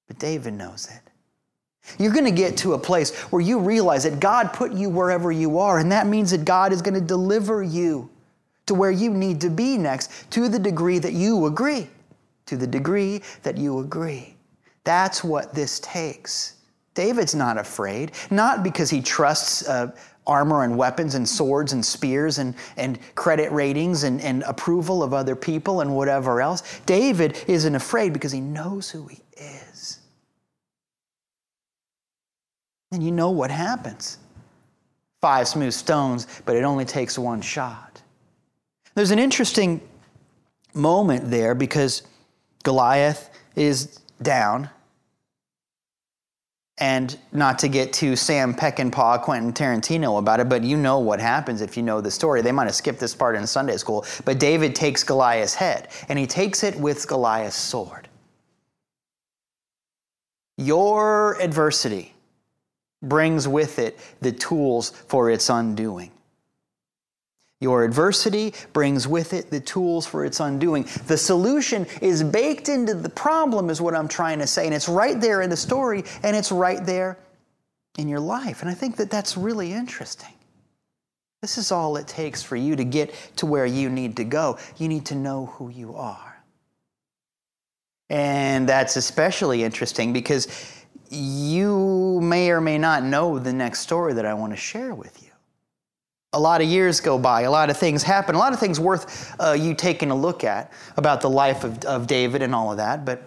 But 0.06 0.18
David 0.18 0.54
knows 0.54 0.88
it. 0.88 1.00
You're 1.98 2.12
going 2.12 2.24
to 2.24 2.30
get 2.30 2.56
to 2.58 2.74
a 2.74 2.78
place 2.78 3.14
where 3.30 3.40
you 3.40 3.58
realize 3.58 4.04
that 4.04 4.20
God 4.20 4.52
put 4.52 4.72
you 4.72 4.90
wherever 4.90 5.30
you 5.32 5.58
are, 5.58 5.78
and 5.78 5.90
that 5.92 6.06
means 6.06 6.30
that 6.32 6.44
God 6.44 6.72
is 6.72 6.82
going 6.82 6.94
to 6.94 7.00
deliver 7.00 7.62
you 7.62 8.10
to 8.66 8.74
where 8.74 8.90
you 8.90 9.10
need 9.10 9.40
to 9.40 9.48
be 9.48 9.78
next 9.78 10.30
to 10.32 10.48
the 10.48 10.58
degree 10.58 10.98
that 10.98 11.12
you 11.12 11.46
agree. 11.46 11.88
To 12.46 12.56
the 12.56 12.66
degree 12.66 13.22
that 13.42 13.56
you 13.56 13.78
agree. 13.78 14.36
That's 14.84 15.24
what 15.24 15.54
this 15.54 15.80
takes. 15.80 16.54
David's 16.94 17.34
not 17.34 17.58
afraid, 17.58 18.12
not 18.30 18.62
because 18.62 18.90
he 18.90 19.00
trusts 19.00 19.68
armor 20.26 20.64
and 20.64 20.76
weapons 20.76 21.14
and 21.14 21.28
swords 21.28 21.72
and 21.72 21.84
spears 21.84 22.38
and, 22.38 22.54
and 22.76 22.98
credit 23.14 23.50
ratings 23.52 24.02
and, 24.02 24.20
and 24.20 24.42
approval 24.44 25.02
of 25.02 25.14
other 25.14 25.36
people 25.36 25.80
and 25.80 25.94
whatever 25.94 26.40
else. 26.40 26.80
David 26.86 27.42
isn't 27.46 27.74
afraid 27.74 28.12
because 28.12 28.32
he 28.32 28.40
knows 28.40 28.90
who 28.90 29.06
he 29.06 29.20
is. 29.36 30.00
And 32.92 33.02
you 33.02 33.12
know 33.12 33.30
what 33.30 33.50
happens 33.50 34.18
five 35.20 35.48
smooth 35.48 35.72
stones, 35.72 36.26
but 36.44 36.54
it 36.54 36.62
only 36.62 36.84
takes 36.84 37.18
one 37.18 37.40
shot. 37.40 38.00
There's 38.94 39.10
an 39.10 39.18
interesting 39.18 39.80
moment 40.72 41.30
there 41.30 41.54
because 41.54 42.02
Goliath 42.62 43.30
is 43.56 43.98
down 44.22 44.70
and 46.78 47.18
not 47.32 47.58
to 47.60 47.68
get 47.68 47.92
to 47.94 48.16
Sam 48.16 48.54
Peckinpah, 48.54 49.22
Quentin 49.22 49.52
Tarantino 49.52 50.18
about 50.18 50.40
it, 50.40 50.48
but 50.48 50.62
you 50.62 50.76
know 50.76 50.98
what 50.98 51.20
happens 51.20 51.62
if 51.62 51.76
you 51.76 51.82
know 51.82 52.00
the 52.00 52.10
story. 52.10 52.42
They 52.42 52.52
might 52.52 52.66
have 52.66 52.74
skipped 52.74 53.00
this 53.00 53.14
part 53.14 53.34
in 53.34 53.46
Sunday 53.46 53.76
school, 53.78 54.04
but 54.24 54.38
David 54.38 54.74
takes 54.74 55.02
Goliath's 55.02 55.54
head, 55.54 55.88
and 56.08 56.18
he 56.18 56.26
takes 56.26 56.62
it 56.62 56.76
with 56.78 57.06
Goliath's 57.08 57.56
sword. 57.56 58.08
Your 60.58 61.40
adversity 61.40 62.14
brings 63.02 63.46
with 63.48 63.78
it 63.78 63.98
the 64.20 64.32
tools 64.32 64.90
for 64.90 65.30
its 65.30 65.48
undoing. 65.48 66.10
Your 67.60 67.84
adversity 67.84 68.52
brings 68.74 69.08
with 69.08 69.32
it 69.32 69.50
the 69.50 69.60
tools 69.60 70.06
for 70.06 70.24
its 70.24 70.40
undoing. 70.40 70.86
The 71.06 71.16
solution 71.16 71.86
is 72.02 72.22
baked 72.22 72.68
into 72.68 72.94
the 72.94 73.08
problem, 73.08 73.70
is 73.70 73.80
what 73.80 73.94
I'm 73.94 74.08
trying 74.08 74.40
to 74.40 74.46
say. 74.46 74.66
And 74.66 74.74
it's 74.74 74.88
right 74.88 75.18
there 75.18 75.40
in 75.40 75.48
the 75.48 75.56
story, 75.56 76.04
and 76.22 76.36
it's 76.36 76.52
right 76.52 76.84
there 76.84 77.18
in 77.96 78.08
your 78.08 78.20
life. 78.20 78.60
And 78.60 78.70
I 78.70 78.74
think 78.74 78.96
that 78.96 79.10
that's 79.10 79.38
really 79.38 79.72
interesting. 79.72 80.34
This 81.40 81.56
is 81.56 81.72
all 81.72 81.96
it 81.96 82.06
takes 82.06 82.42
for 82.42 82.56
you 82.56 82.76
to 82.76 82.84
get 82.84 83.14
to 83.36 83.46
where 83.46 83.66
you 83.66 83.88
need 83.88 84.16
to 84.16 84.24
go. 84.24 84.58
You 84.76 84.88
need 84.88 85.06
to 85.06 85.14
know 85.14 85.46
who 85.46 85.70
you 85.70 85.94
are. 85.94 86.42
And 88.10 88.68
that's 88.68 88.96
especially 88.96 89.64
interesting 89.64 90.12
because 90.12 90.48
you 91.08 92.20
may 92.22 92.50
or 92.50 92.60
may 92.60 92.78
not 92.78 93.02
know 93.02 93.38
the 93.38 93.52
next 93.52 93.80
story 93.80 94.12
that 94.14 94.26
I 94.26 94.34
want 94.34 94.52
to 94.52 94.56
share 94.56 94.94
with 94.94 95.22
you 95.22 95.30
a 96.36 96.38
lot 96.38 96.60
of 96.60 96.68
years 96.68 97.00
go 97.00 97.18
by, 97.18 97.42
a 97.42 97.50
lot 97.50 97.70
of 97.70 97.78
things 97.78 98.02
happen, 98.02 98.34
a 98.34 98.38
lot 98.38 98.52
of 98.52 98.60
things 98.60 98.78
worth 98.78 99.34
uh, 99.40 99.52
you 99.52 99.74
taking 99.74 100.10
a 100.10 100.14
look 100.14 100.44
at 100.44 100.70
about 100.98 101.22
the 101.22 101.30
life 101.30 101.64
of, 101.64 101.82
of 101.86 102.06
David 102.06 102.42
and 102.42 102.54
all 102.54 102.70
of 102.70 102.76
that. 102.76 103.06
But 103.06 103.22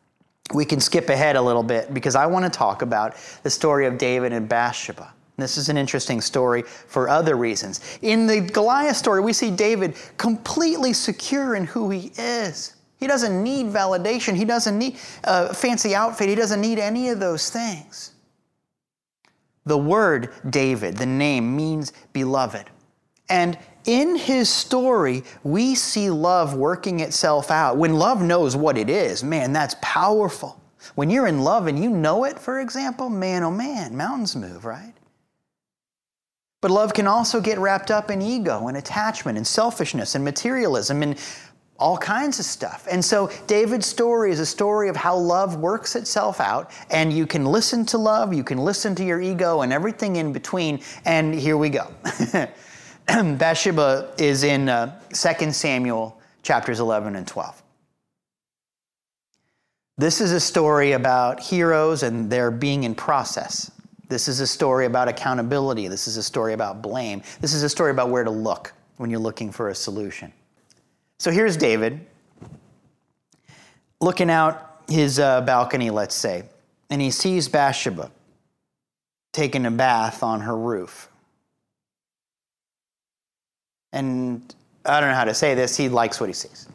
we 0.54 0.66
can 0.66 0.78
skip 0.78 1.08
ahead 1.08 1.36
a 1.36 1.42
little 1.42 1.62
bit 1.62 1.94
because 1.94 2.14
I 2.14 2.26
want 2.26 2.44
to 2.44 2.50
talk 2.50 2.82
about 2.82 3.16
the 3.42 3.50
story 3.50 3.86
of 3.86 3.96
David 3.96 4.34
and 4.34 4.46
Bathsheba. 4.46 5.14
This 5.38 5.56
is 5.56 5.70
an 5.70 5.78
interesting 5.78 6.20
story 6.20 6.62
for 6.62 7.08
other 7.08 7.34
reasons. 7.36 7.98
In 8.02 8.26
the 8.26 8.40
Goliath 8.40 8.96
story, 8.96 9.22
we 9.22 9.32
see 9.32 9.50
David 9.50 9.96
completely 10.18 10.92
secure 10.92 11.56
in 11.56 11.64
who 11.64 11.88
he 11.88 12.12
is. 12.18 12.76
He 12.98 13.06
doesn't 13.06 13.42
need 13.42 13.66
validation, 13.66 14.36
he 14.36 14.44
doesn't 14.44 14.78
need 14.78 14.98
a 15.24 15.52
fancy 15.52 15.94
outfit, 15.94 16.28
he 16.28 16.34
doesn't 16.34 16.60
need 16.60 16.78
any 16.78 17.08
of 17.08 17.20
those 17.20 17.50
things. 17.50 18.13
The 19.66 19.78
word 19.78 20.32
David, 20.48 20.96
the 20.96 21.06
name, 21.06 21.56
means 21.56 21.92
beloved. 22.12 22.70
And 23.28 23.58
in 23.86 24.16
his 24.16 24.48
story, 24.48 25.24
we 25.42 25.74
see 25.74 26.10
love 26.10 26.54
working 26.54 27.00
itself 27.00 27.50
out. 27.50 27.76
When 27.76 27.94
love 27.94 28.22
knows 28.22 28.56
what 28.56 28.76
it 28.76 28.90
is, 28.90 29.24
man, 29.24 29.52
that's 29.52 29.76
powerful. 29.80 30.60
When 30.94 31.10
you're 31.10 31.26
in 31.26 31.42
love 31.42 31.66
and 31.66 31.82
you 31.82 31.90
know 31.90 32.24
it, 32.24 32.38
for 32.38 32.60
example, 32.60 33.08
man, 33.08 33.42
oh 33.42 33.50
man, 33.50 33.96
mountains 33.96 34.36
move, 34.36 34.64
right? 34.64 34.92
But 36.60 36.70
love 36.70 36.94
can 36.94 37.06
also 37.06 37.40
get 37.40 37.58
wrapped 37.58 37.90
up 37.90 38.10
in 38.10 38.22
ego 38.22 38.68
and 38.68 38.76
attachment 38.76 39.36
and 39.36 39.46
selfishness 39.46 40.14
and 40.14 40.24
materialism 40.24 41.02
and 41.02 41.18
all 41.78 41.98
kinds 41.98 42.38
of 42.38 42.44
stuff. 42.44 42.86
And 42.90 43.04
so 43.04 43.30
David's 43.46 43.86
story 43.86 44.30
is 44.30 44.40
a 44.40 44.46
story 44.46 44.88
of 44.88 44.96
how 44.96 45.16
love 45.16 45.56
works 45.56 45.96
itself 45.96 46.40
out, 46.40 46.70
and 46.90 47.12
you 47.12 47.26
can 47.26 47.44
listen 47.44 47.84
to 47.86 47.98
love, 47.98 48.32
you 48.32 48.44
can 48.44 48.58
listen 48.58 48.94
to 48.96 49.04
your 49.04 49.20
ego, 49.20 49.62
and 49.62 49.72
everything 49.72 50.16
in 50.16 50.32
between. 50.32 50.80
And 51.04 51.34
here 51.34 51.56
we 51.56 51.70
go. 51.70 51.92
Bathsheba 53.06 54.14
is 54.18 54.44
in 54.44 54.68
uh, 54.68 55.00
2 55.12 55.52
Samuel 55.52 56.20
chapters 56.42 56.80
11 56.80 57.16
and 57.16 57.26
12. 57.26 57.62
This 59.96 60.20
is 60.20 60.32
a 60.32 60.40
story 60.40 60.92
about 60.92 61.40
heroes 61.40 62.02
and 62.02 62.30
their 62.30 62.50
being 62.50 62.84
in 62.84 62.94
process. 62.94 63.70
This 64.08 64.28
is 64.28 64.40
a 64.40 64.46
story 64.46 64.86
about 64.86 65.08
accountability. 65.08 65.88
This 65.88 66.08
is 66.08 66.16
a 66.16 66.22
story 66.22 66.52
about 66.52 66.82
blame. 66.82 67.22
This 67.40 67.54
is 67.54 67.62
a 67.62 67.68
story 67.68 67.90
about 67.90 68.10
where 68.10 68.24
to 68.24 68.30
look 68.30 68.72
when 68.96 69.08
you're 69.08 69.20
looking 69.20 69.50
for 69.52 69.68
a 69.68 69.74
solution. 69.74 70.32
So 71.18 71.30
here's 71.30 71.56
David 71.56 72.06
looking 74.00 74.30
out 74.30 74.82
his 74.88 75.18
uh, 75.18 75.40
balcony, 75.40 75.90
let's 75.90 76.14
say, 76.14 76.44
and 76.90 77.00
he 77.00 77.10
sees 77.10 77.48
Bathsheba 77.48 78.10
taking 79.32 79.66
a 79.66 79.70
bath 79.70 80.22
on 80.22 80.42
her 80.42 80.56
roof. 80.56 81.08
And 83.92 84.54
I 84.84 85.00
don't 85.00 85.08
know 85.08 85.14
how 85.14 85.24
to 85.24 85.34
say 85.34 85.54
this, 85.54 85.76
he 85.76 85.88
likes 85.88 86.20
what 86.20 86.28
he 86.28 86.34
sees. 86.34 86.68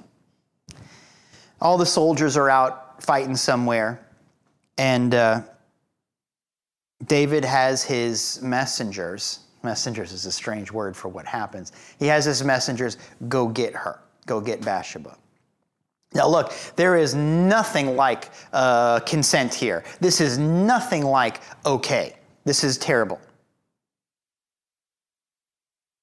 All 1.61 1.77
the 1.77 1.85
soldiers 1.85 2.37
are 2.37 2.49
out 2.49 3.03
fighting 3.03 3.35
somewhere, 3.35 3.99
and 4.77 5.13
uh, 5.13 5.41
David 7.05 7.45
has 7.45 7.83
his 7.83 8.41
messengers. 8.41 9.39
Messengers 9.61 10.13
is 10.13 10.25
a 10.25 10.31
strange 10.31 10.71
word 10.71 10.95
for 10.95 11.09
what 11.09 11.25
happens. 11.25 11.73
He 11.99 12.07
has 12.07 12.23
his 12.25 12.43
messengers 12.43 12.97
go 13.27 13.47
get 13.47 13.75
her 13.75 13.99
go 14.29 14.39
get 14.39 14.63
Bathsheba. 14.63 15.17
Now, 16.13 16.27
look, 16.27 16.53
there 16.75 16.95
is 16.95 17.13
nothing 17.13 17.95
like 17.95 18.29
uh, 18.53 18.99
consent 19.01 19.53
here. 19.53 19.83
This 19.99 20.21
is 20.21 20.37
nothing 20.37 21.03
like 21.03 21.41
okay. 21.65 22.15
This 22.45 22.63
is 22.63 22.77
terrible. 22.77 23.19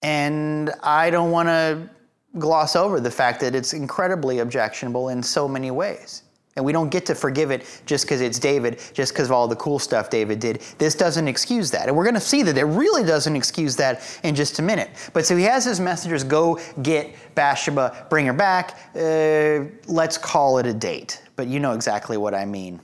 And 0.02 0.70
I 0.82 1.10
don't 1.10 1.30
want 1.30 1.48
to 1.48 1.90
gloss 2.38 2.76
over 2.76 3.00
the 3.00 3.10
fact 3.10 3.40
that 3.40 3.54
it's 3.54 3.72
incredibly 3.72 4.40
objectionable 4.40 5.08
in 5.08 5.22
so 5.22 5.48
many 5.48 5.70
ways. 5.70 6.22
And 6.56 6.64
we 6.64 6.72
don't 6.72 6.88
get 6.88 7.04
to 7.06 7.14
forgive 7.14 7.50
it 7.50 7.82
just 7.84 8.06
because 8.06 8.22
it's 8.22 8.38
David, 8.38 8.80
just 8.94 9.12
because 9.12 9.28
of 9.28 9.32
all 9.32 9.46
the 9.46 9.56
cool 9.56 9.78
stuff 9.78 10.08
David 10.08 10.40
did. 10.40 10.62
This 10.78 10.94
doesn't 10.94 11.28
excuse 11.28 11.70
that. 11.70 11.86
And 11.86 11.96
we're 11.96 12.04
going 12.04 12.14
to 12.14 12.20
see 12.20 12.42
that 12.42 12.56
it 12.56 12.64
really 12.64 13.04
doesn't 13.04 13.36
excuse 13.36 13.76
that 13.76 14.02
in 14.22 14.34
just 14.34 14.58
a 14.58 14.62
minute. 14.62 14.90
But 15.12 15.26
so 15.26 15.36
he 15.36 15.44
has 15.44 15.66
his 15.66 15.80
messengers 15.80 16.24
go 16.24 16.58
get 16.82 17.14
Bathsheba, 17.34 18.06
bring 18.08 18.24
her 18.26 18.32
back. 18.32 18.78
Uh, 18.94 19.70
let's 19.86 20.16
call 20.16 20.56
it 20.58 20.66
a 20.66 20.72
date. 20.72 21.22
But 21.36 21.46
you 21.46 21.60
know 21.60 21.72
exactly 21.72 22.16
what 22.16 22.34
I 22.34 22.46
mean. 22.46 22.80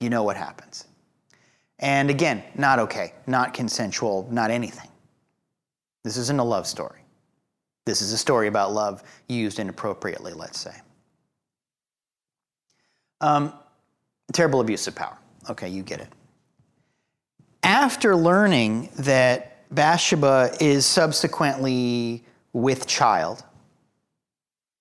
You 0.00 0.10
know 0.10 0.24
what 0.24 0.36
happens. 0.36 0.86
And 1.78 2.10
again, 2.10 2.42
not 2.56 2.80
okay, 2.80 3.14
not 3.26 3.54
consensual, 3.54 4.28
not 4.30 4.50
anything. 4.50 4.88
This 6.02 6.16
isn't 6.16 6.40
a 6.40 6.44
love 6.44 6.66
story. 6.66 7.00
This 7.86 8.02
is 8.02 8.12
a 8.12 8.18
story 8.18 8.48
about 8.48 8.72
love 8.72 9.02
used 9.28 9.58
inappropriately, 9.58 10.32
let's 10.32 10.58
say. 10.58 10.74
Um, 13.20 13.52
terrible 14.32 14.60
abuse 14.60 14.86
of 14.86 14.94
power. 14.94 15.16
Okay, 15.48 15.68
you 15.68 15.82
get 15.82 16.00
it. 16.00 16.08
After 17.62 18.16
learning 18.16 18.88
that 18.98 19.68
Bathsheba 19.74 20.52
is 20.60 20.86
subsequently 20.86 22.24
with 22.52 22.86
child, 22.86 23.44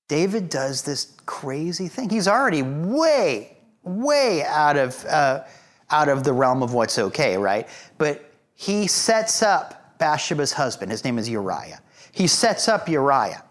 David 0.08 0.50
does 0.50 0.82
this 0.82 1.14
crazy 1.26 1.88
thing. 1.88 2.10
He's 2.10 2.28
already 2.28 2.64
way, 2.64 3.58
way 3.84 4.44
out 4.44 4.78
of, 4.78 5.06
uh, 5.06 5.44
out 5.92 6.10
of 6.10 6.24
the 6.24 6.34
realm 6.34 6.64
of 6.64 6.74
what's 6.74 6.98
okay, 6.98 7.38
right? 7.38 7.68
But 7.98 8.32
he 8.56 8.88
sets 8.88 9.44
up 9.44 9.98
Bathsheba's 10.00 10.52
husband. 10.52 10.92
His 10.92 11.04
name 11.04 11.18
is 11.20 11.30
Uriah. 11.30 11.82
He 12.12 12.28
sets 12.28 12.68
up 12.68 12.90
Uriah 12.90 13.44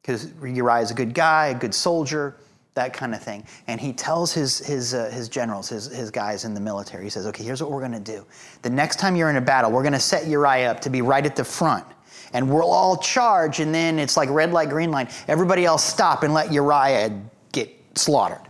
because 0.00 0.32
Uriah 0.40 0.82
is 0.82 0.90
a 0.90 0.94
good 0.94 1.14
guy, 1.14 1.48
a 1.48 1.54
good 1.54 1.74
soldier 1.74 2.36
that 2.76 2.92
kind 2.92 3.14
of 3.14 3.22
thing. 3.22 3.44
And 3.66 3.80
he 3.80 3.92
tells 3.92 4.32
his, 4.32 4.58
his, 4.58 4.94
uh, 4.94 5.10
his 5.10 5.28
generals, 5.28 5.68
his, 5.68 5.86
his 5.86 6.10
guys 6.10 6.44
in 6.44 6.54
the 6.54 6.60
military, 6.60 7.04
he 7.04 7.10
says, 7.10 7.26
okay, 7.26 7.42
here's 7.42 7.60
what 7.60 7.72
we're 7.72 7.80
going 7.80 7.92
to 7.92 7.98
do. 7.98 8.24
The 8.62 8.70
next 8.70 9.00
time 9.00 9.16
you're 9.16 9.30
in 9.30 9.36
a 9.36 9.40
battle, 9.40 9.72
we're 9.72 9.82
going 9.82 9.92
to 9.94 10.00
set 10.00 10.26
Uriah 10.28 10.70
up 10.70 10.80
to 10.82 10.90
be 10.90 11.02
right 11.02 11.26
at 11.26 11.34
the 11.34 11.44
front. 11.44 11.84
And 12.32 12.48
we'll 12.48 12.70
all 12.70 12.96
charge, 12.98 13.60
and 13.60 13.74
then 13.74 13.98
it's 13.98 14.16
like 14.16 14.28
red 14.30 14.52
light, 14.52 14.68
green 14.68 14.90
light. 14.90 15.10
Everybody 15.26 15.64
else 15.64 15.82
stop 15.82 16.22
and 16.22 16.34
let 16.34 16.52
Uriah 16.52 17.18
get 17.52 17.74
slaughtered. 17.94 18.46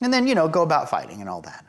And 0.00 0.12
then, 0.12 0.26
you 0.26 0.34
know, 0.34 0.48
go 0.48 0.62
about 0.62 0.88
fighting 0.88 1.20
and 1.20 1.28
all 1.28 1.40
that. 1.42 1.64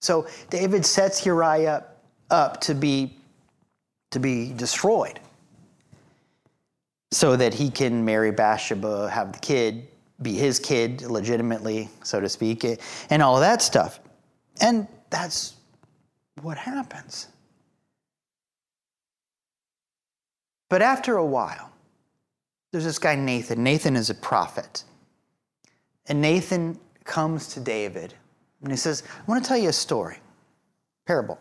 So 0.00 0.26
David 0.50 0.84
sets 0.84 1.24
Uriah 1.24 1.84
up 2.30 2.60
to 2.62 2.74
be, 2.74 3.16
to 4.10 4.20
be 4.20 4.52
destroyed 4.52 5.20
so 7.12 7.36
that 7.36 7.54
he 7.54 7.70
can 7.70 8.04
marry 8.04 8.30
Bathsheba, 8.30 9.08
have 9.10 9.32
the 9.32 9.38
kid, 9.38 9.86
be 10.22 10.34
his 10.34 10.58
kid 10.58 11.02
legitimately, 11.02 11.88
so 12.02 12.20
to 12.20 12.28
speak, 12.28 12.64
and 13.10 13.22
all 13.22 13.36
of 13.36 13.40
that 13.40 13.62
stuff. 13.62 14.00
And 14.60 14.86
that's 15.10 15.54
what 16.40 16.58
happens. 16.58 17.28
But 20.68 20.82
after 20.82 21.16
a 21.16 21.26
while, 21.26 21.70
there's 22.70 22.84
this 22.84 22.98
guy 22.98 23.14
Nathan. 23.14 23.62
Nathan 23.62 23.96
is 23.96 24.08
a 24.08 24.14
prophet. 24.14 24.84
And 26.06 26.20
Nathan 26.20 26.78
comes 27.04 27.48
to 27.48 27.60
David 27.60 28.14
and 28.62 28.70
he 28.70 28.76
says, 28.76 29.02
I 29.18 29.30
want 29.30 29.44
to 29.44 29.48
tell 29.48 29.58
you 29.58 29.68
a 29.68 29.72
story, 29.72 30.18
parable. 31.06 31.38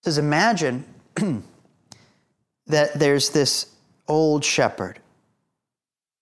He 0.00 0.04
says, 0.04 0.18
Imagine 0.18 0.84
that 2.66 2.94
there's 2.94 3.30
this 3.30 3.74
old 4.06 4.44
shepherd 4.44 5.00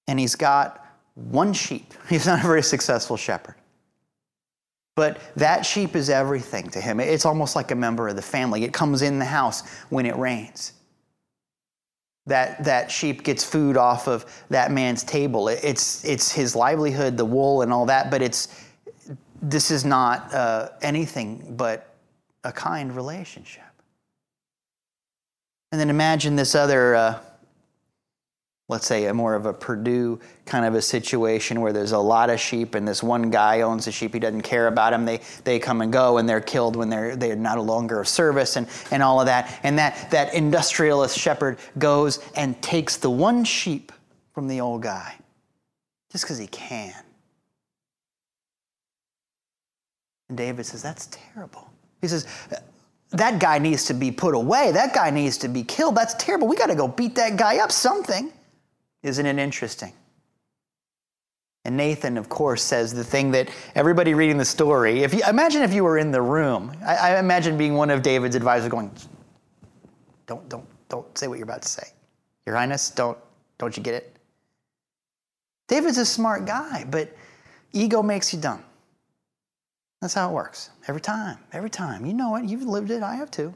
and 0.09 0.19
he's 0.19 0.35
got 0.37 0.85
one 1.15 1.53
sheep. 1.53 1.95
He's 2.09 2.27
not 2.27 2.41
a 2.41 2.47
very 2.47 2.63
successful 2.63 3.17
shepherd. 3.17 3.55
But 4.97 5.19
that 5.37 5.67
sheep 5.67 5.97
is 5.97 6.09
everything 6.09 6.71
to 6.71 6.81
him. 6.81 7.01
It's 7.01 7.25
almost 7.25 7.57
like 7.57 7.73
a 7.73 7.75
member 7.75 8.09
of 8.09 8.17
the 8.17 8.23
family. 8.23 8.63
It 8.63 8.73
comes 8.73 9.03
in 9.03 9.19
the 9.19 9.25
house 9.25 9.69
when 9.89 10.07
it 10.07 10.17
rains. 10.17 10.73
That, 12.27 12.63
that 12.65 12.91
sheep 12.91 13.25
gets 13.25 13.45
food 13.45 13.77
off 13.77 14.07
of 14.07 14.25
that 14.51 14.71
man's 14.71 15.03
table. 15.03 15.49
It's, 15.49 16.05
it's 16.05 16.31
his 16.31 16.55
livelihood, 16.55 17.17
the 17.17 17.25
wool, 17.25 17.63
and 17.63 17.73
all 17.73 17.87
that, 17.87 18.11
but 18.11 18.23
it's, 18.23 18.49
this 19.43 19.71
is 19.71 19.85
not 19.85 20.33
uh, 20.33 20.71
anything 20.81 21.55
but 21.57 21.95
a 22.45 22.53
kind 22.53 22.95
relationship. 22.95 23.65
And 25.73 25.81
then 25.81 25.91
imagine 25.91 26.37
this 26.37 26.55
other. 26.55 26.95
Uh, 26.95 27.19
let's 28.69 28.87
say 28.87 29.07
a 29.07 29.15
more 29.15 29.35
of 29.35 29.45
a 29.45 29.53
Perdue 29.53 30.19
kind 30.47 30.65
of 30.65 30.75
a 30.75 30.81
situation 30.81 31.61
where 31.61 31.73
there's 31.73 31.93
a 31.93 31.99
lot 31.99 32.31
of 32.31 32.41
sheep 32.41 32.75
and 32.75 32.89
this 32.89 33.03
one 33.03 33.31
guy 33.31 33.61
owns 33.61 33.85
the 33.85 33.93
sheep. 33.93 34.15
He 34.15 34.21
doesn't 34.21 34.43
care 34.43 34.69
about 34.69 34.93
them. 34.93 35.05
They, 35.05 35.21
they 35.45 35.59
come 35.59 35.83
and 35.83 35.93
go 35.93 36.17
and 36.17 36.27
they're 36.27 36.41
killed 36.41 36.75
when 36.75 36.89
they're, 36.89 37.15
they're 37.15 37.37
not 37.37 37.59
a 37.59 37.63
longer 37.63 38.01
of 38.01 38.09
service 38.09 38.57
and, 38.57 38.67
and 38.91 39.03
all 39.03 39.21
of 39.21 39.27
that. 39.27 39.61
And 39.65 39.79
that, 39.79 40.11
that 40.11 40.33
industrialist 40.33 41.19
shepherd 41.19 41.59
goes 41.79 42.21
and 42.37 42.61
takes 42.63 42.97
the 42.97 43.11
one 43.11 43.45
sheep 43.45 43.93
from 44.33 44.49
the 44.49 44.61
old 44.63 44.83
guy 44.83 45.15
just 46.11 46.25
because 46.25 46.39
he 46.39 46.47
can. 46.47 46.95
And 50.31 50.39
David 50.39 50.65
says, 50.65 50.83
that's 50.83 51.09
terrible. 51.11 51.71
He 52.01 52.09
says, 52.09 52.27
uh, 52.51 52.57
that 53.11 53.39
guy 53.39 53.59
needs 53.59 53.85
to 53.85 53.95
be 53.95 54.11
put 54.11 54.35
away. 54.35 54.73
That 54.73 54.95
guy 54.95 55.11
needs 55.11 55.37
to 55.39 55.49
be 55.49 55.63
killed. 55.63 55.95
That's 55.95 56.15
terrible. 56.15 56.49
We 56.49 56.57
got 56.57 56.67
to 56.69 56.75
go 56.75 56.89
beat 56.89 57.15
that 57.17 57.37
guy 57.37 57.59
up 57.59 57.71
something. 57.71 58.33
Isn't 59.05 59.27
it 59.27 59.39
interesting? 59.39 59.93
And 61.67 61.77
Nathan, 61.77 62.19
of 62.19 62.29
course, 62.29 62.63
says 62.63 62.93
the 62.93 63.05
thing 63.05 63.31
that 63.33 63.51
everybody 63.75 64.15
reading 64.15 64.39
the 64.39 64.45
story, 64.45 65.03
if 65.03 65.15
you 65.15 65.23
imagine 65.29 65.63
if 65.63 65.73
you 65.73 65.85
were 65.85 65.99
in 65.99 66.11
the 66.11 66.21
room, 66.21 66.73
I, 66.85 66.97
I 66.97 67.19
imagine 67.19 67.57
being 67.57 67.75
one 67.75 67.91
of 67.91 68.03
David's 68.03 68.35
advisors 68.35 68.69
going, 68.71 68.91
Don't, 70.27 70.47
don't, 70.49 70.67
don't 70.89 71.17
say 71.17 71.29
what 71.29 71.39
you're 71.39 71.45
about 71.45 71.63
to 71.63 71.69
say. 71.69 71.87
Your 72.47 72.57
Highness, 72.57 72.91
don't, 72.91 73.17
don't 73.59 73.77
you 73.77 73.83
get 73.83 73.95
it? 73.95 74.17
David's 75.69 75.99
a 75.99 76.07
smart 76.07 76.47
guy, 76.47 76.85
but 76.91 77.15
ego 77.73 78.03
makes 78.03 78.33
you 78.33 78.41
dumb. 78.41 78.63
That's 80.01 80.15
how 80.15 80.31
it 80.31 80.33
works. 80.33 80.71
Every 80.89 81.01
time, 81.01 81.39
every 81.53 81.71
time. 81.71 82.05
You 82.05 82.13
know 82.15 82.37
it, 82.37 82.45
you've 82.45 82.63
lived 82.63 82.91
it, 82.91 83.03
I 83.03 83.15
have 83.17 83.31
too. 83.31 83.55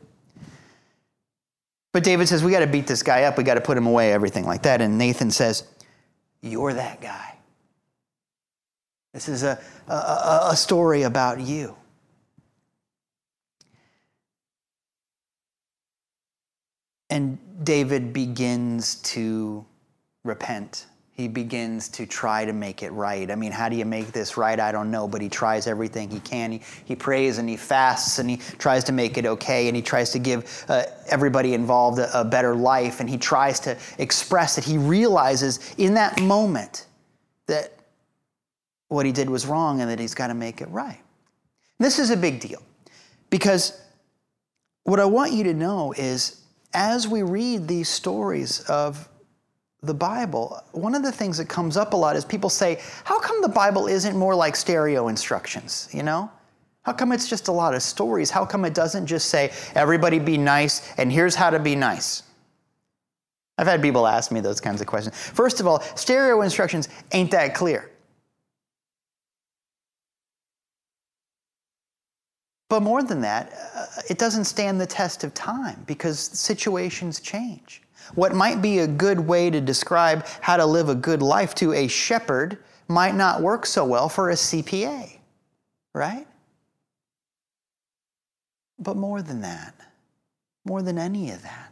But 1.98 2.04
David 2.04 2.28
says, 2.28 2.44
We 2.44 2.52
got 2.52 2.60
to 2.60 2.68
beat 2.68 2.86
this 2.86 3.02
guy 3.02 3.24
up. 3.24 3.36
We 3.36 3.42
got 3.42 3.54
to 3.54 3.60
put 3.60 3.76
him 3.76 3.84
away, 3.84 4.12
everything 4.12 4.46
like 4.46 4.62
that. 4.62 4.80
And 4.80 4.98
Nathan 4.98 5.32
says, 5.32 5.64
You're 6.42 6.72
that 6.74 7.00
guy. 7.00 7.34
This 9.12 9.28
is 9.28 9.42
a, 9.42 9.60
a, 9.88 10.50
a 10.52 10.56
story 10.56 11.02
about 11.02 11.40
you. 11.40 11.74
And 17.10 17.36
David 17.64 18.12
begins 18.12 19.02
to 19.02 19.66
repent 20.22 20.86
he 21.18 21.26
begins 21.26 21.88
to 21.88 22.06
try 22.06 22.44
to 22.44 22.52
make 22.52 22.84
it 22.84 22.92
right. 22.92 23.28
I 23.28 23.34
mean, 23.34 23.50
how 23.50 23.68
do 23.68 23.74
you 23.74 23.84
make 23.84 24.12
this 24.12 24.36
right? 24.36 24.58
I 24.58 24.70
don't 24.70 24.88
know, 24.88 25.08
but 25.08 25.20
he 25.20 25.28
tries 25.28 25.66
everything 25.66 26.08
he 26.08 26.20
can. 26.20 26.52
He, 26.52 26.62
he 26.84 26.94
prays 26.94 27.38
and 27.38 27.48
he 27.48 27.56
fasts 27.56 28.20
and 28.20 28.30
he 28.30 28.36
tries 28.36 28.84
to 28.84 28.92
make 28.92 29.18
it 29.18 29.26
okay 29.26 29.66
and 29.66 29.74
he 29.74 29.82
tries 29.82 30.12
to 30.12 30.20
give 30.20 30.64
uh, 30.68 30.84
everybody 31.08 31.54
involved 31.54 31.98
a, 31.98 32.20
a 32.20 32.24
better 32.24 32.54
life 32.54 33.00
and 33.00 33.10
he 33.10 33.18
tries 33.18 33.58
to 33.60 33.76
express 33.98 34.54
that 34.54 34.64
he 34.64 34.78
realizes 34.78 35.74
in 35.76 35.94
that 35.94 36.20
moment 36.20 36.86
that 37.48 37.72
what 38.86 39.04
he 39.04 39.10
did 39.10 39.28
was 39.28 39.44
wrong 39.44 39.80
and 39.80 39.90
that 39.90 39.98
he's 39.98 40.14
got 40.14 40.28
to 40.28 40.34
make 40.34 40.60
it 40.60 40.68
right. 40.68 41.00
This 41.80 41.98
is 41.98 42.10
a 42.10 42.16
big 42.16 42.38
deal 42.38 42.62
because 43.28 43.82
what 44.84 45.00
I 45.00 45.04
want 45.04 45.32
you 45.32 45.42
to 45.44 45.52
know 45.52 45.92
is 45.98 46.42
as 46.74 47.08
we 47.08 47.24
read 47.24 47.66
these 47.66 47.88
stories 47.88 48.60
of 48.68 49.08
the 49.82 49.94
Bible, 49.94 50.60
one 50.72 50.94
of 50.94 51.02
the 51.02 51.12
things 51.12 51.38
that 51.38 51.48
comes 51.48 51.76
up 51.76 51.92
a 51.92 51.96
lot 51.96 52.16
is 52.16 52.24
people 52.24 52.50
say, 52.50 52.80
How 53.04 53.20
come 53.20 53.40
the 53.42 53.48
Bible 53.48 53.86
isn't 53.86 54.16
more 54.16 54.34
like 54.34 54.56
stereo 54.56 55.08
instructions? 55.08 55.88
You 55.92 56.02
know? 56.02 56.30
How 56.82 56.92
come 56.92 57.12
it's 57.12 57.28
just 57.28 57.48
a 57.48 57.52
lot 57.52 57.74
of 57.74 57.82
stories? 57.82 58.30
How 58.30 58.44
come 58.44 58.64
it 58.64 58.74
doesn't 58.74 59.06
just 59.06 59.28
say, 59.28 59.52
Everybody 59.74 60.18
be 60.18 60.36
nice, 60.36 60.92
and 60.98 61.12
here's 61.12 61.34
how 61.34 61.50
to 61.50 61.58
be 61.58 61.76
nice? 61.76 62.24
I've 63.56 63.66
had 63.66 63.82
people 63.82 64.06
ask 64.06 64.30
me 64.30 64.40
those 64.40 64.60
kinds 64.60 64.80
of 64.80 64.86
questions. 64.86 65.16
First 65.16 65.60
of 65.60 65.66
all, 65.66 65.80
stereo 65.96 66.42
instructions 66.42 66.88
ain't 67.12 67.30
that 67.32 67.54
clear. 67.54 67.90
But 72.68 72.82
more 72.82 73.02
than 73.02 73.20
that, 73.22 73.52
uh, 73.74 73.86
it 74.10 74.18
doesn't 74.18 74.44
stand 74.44 74.80
the 74.80 74.86
test 74.86 75.24
of 75.24 75.32
time 75.34 75.82
because 75.86 76.18
situations 76.18 77.20
change. 77.20 77.82
What 78.14 78.34
might 78.34 78.60
be 78.62 78.80
a 78.80 78.86
good 78.86 79.20
way 79.20 79.50
to 79.50 79.60
describe 79.60 80.26
how 80.40 80.56
to 80.56 80.66
live 80.66 80.88
a 80.88 80.94
good 80.94 81.22
life 81.22 81.54
to 81.56 81.72
a 81.72 81.88
shepherd 81.88 82.58
might 82.88 83.14
not 83.14 83.42
work 83.42 83.66
so 83.66 83.84
well 83.84 84.08
for 84.08 84.30
a 84.30 84.34
CPA, 84.34 85.18
right? 85.94 86.26
But 88.78 88.96
more 88.96 89.22
than 89.22 89.40
that, 89.42 89.74
more 90.64 90.82
than 90.82 90.98
any 90.98 91.30
of 91.30 91.42
that, 91.42 91.68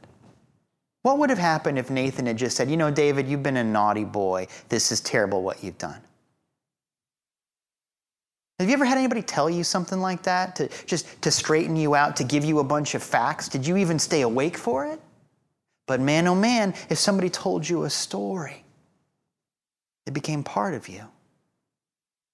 what 1.03 1.19
would 1.19 1.31
have 1.31 1.39
happened 1.39 1.79
if 1.79 1.89
Nathan 1.89 2.27
had 2.27 2.37
just 2.37 2.57
said, 2.57 2.69
You 2.69 2.77
know, 2.77 2.91
David, 2.91 3.29
you've 3.29 3.43
been 3.43 3.59
a 3.59 3.65
naughty 3.65 4.05
boy. 4.05 4.49
This 4.69 4.91
is 4.91 5.01
terrible 5.01 5.43
what 5.43 5.63
you've 5.63 5.79
done? 5.79 6.01
Have 8.59 8.69
you 8.69 8.75
ever 8.75 8.87
had 8.87 8.97
anybody 8.97 9.21
tell 9.21 9.51
you 9.51 9.65
something 9.65 10.01
like 10.01 10.23
that 10.23 10.57
to 10.57 10.69
just 10.87 11.21
to 11.23 11.31
straighten 11.31 11.77
you 11.77 11.95
out, 11.95 12.17
to 12.17 12.25
give 12.25 12.45
you 12.45 12.59
a 12.59 12.65
bunch 12.65 12.95
of 12.95 13.03
facts? 13.03 13.49
Did 13.49 13.67
you 13.67 13.77
even 13.77 13.99
stay 13.99 14.23
awake 14.23 14.57
for 14.57 14.87
it? 14.87 15.01
But 15.87 16.01
man, 16.01 16.27
oh 16.27 16.35
man, 16.35 16.75
if 16.89 16.99
somebody 16.99 17.29
told 17.29 17.69
you 17.69 17.85
a 17.85 17.91
story, 17.91 18.65
it 20.07 20.15
became 20.15 20.43
part 20.43 20.75
of 20.75 20.89
you. 20.89 21.03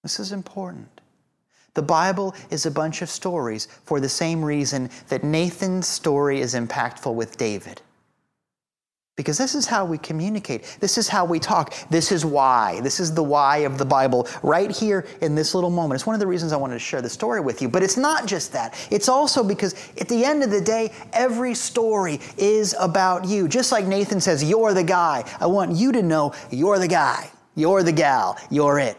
This 0.02 0.20
is 0.20 0.32
important. 0.32 1.00
The 1.74 1.82
Bible 1.82 2.34
is 2.50 2.66
a 2.66 2.70
bunch 2.70 3.02
of 3.02 3.10
stories 3.10 3.66
for 3.84 3.98
the 3.98 4.08
same 4.08 4.44
reason 4.44 4.90
that 5.08 5.24
Nathan's 5.24 5.88
story 5.88 6.40
is 6.40 6.54
impactful 6.54 7.14
with 7.14 7.36
David. 7.36 7.80
Because 9.14 9.36
this 9.36 9.54
is 9.54 9.66
how 9.66 9.84
we 9.84 9.98
communicate. 9.98 10.78
This 10.80 10.96
is 10.96 11.06
how 11.06 11.26
we 11.26 11.38
talk. 11.38 11.74
This 11.90 12.10
is 12.10 12.24
why. 12.24 12.80
This 12.80 12.98
is 12.98 13.12
the 13.12 13.22
why 13.22 13.58
of 13.58 13.76
the 13.76 13.84
Bible 13.84 14.26
right 14.42 14.70
here 14.70 15.06
in 15.20 15.34
this 15.34 15.54
little 15.54 15.68
moment. 15.68 15.96
It's 15.98 16.06
one 16.06 16.14
of 16.14 16.20
the 16.20 16.26
reasons 16.26 16.50
I 16.52 16.56
wanted 16.56 16.74
to 16.74 16.78
share 16.78 17.02
the 17.02 17.10
story 17.10 17.40
with 17.40 17.60
you. 17.60 17.68
But 17.68 17.82
it's 17.82 17.98
not 17.98 18.26
just 18.26 18.54
that. 18.54 18.74
It's 18.90 19.10
also 19.10 19.44
because 19.44 19.74
at 20.00 20.08
the 20.08 20.24
end 20.24 20.42
of 20.42 20.50
the 20.50 20.62
day, 20.62 20.94
every 21.12 21.54
story 21.54 22.20
is 22.38 22.74
about 22.80 23.26
you. 23.26 23.48
Just 23.48 23.70
like 23.70 23.84
Nathan 23.84 24.18
says, 24.18 24.42
You're 24.42 24.72
the 24.72 24.84
guy. 24.84 25.30
I 25.40 25.46
want 25.46 25.72
you 25.72 25.92
to 25.92 26.02
know 26.02 26.32
you're 26.50 26.78
the 26.78 26.88
guy. 26.88 27.30
You're 27.54 27.82
the 27.82 27.92
gal. 27.92 28.38
You're 28.50 28.78
it. 28.78 28.96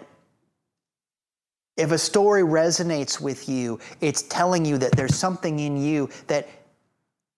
If 1.76 1.92
a 1.92 1.98
story 1.98 2.44
resonates 2.44 3.20
with 3.20 3.50
you, 3.50 3.80
it's 4.00 4.22
telling 4.22 4.64
you 4.64 4.78
that 4.78 4.92
there's 4.92 5.16
something 5.16 5.58
in 5.58 5.76
you 5.76 6.08
that 6.28 6.48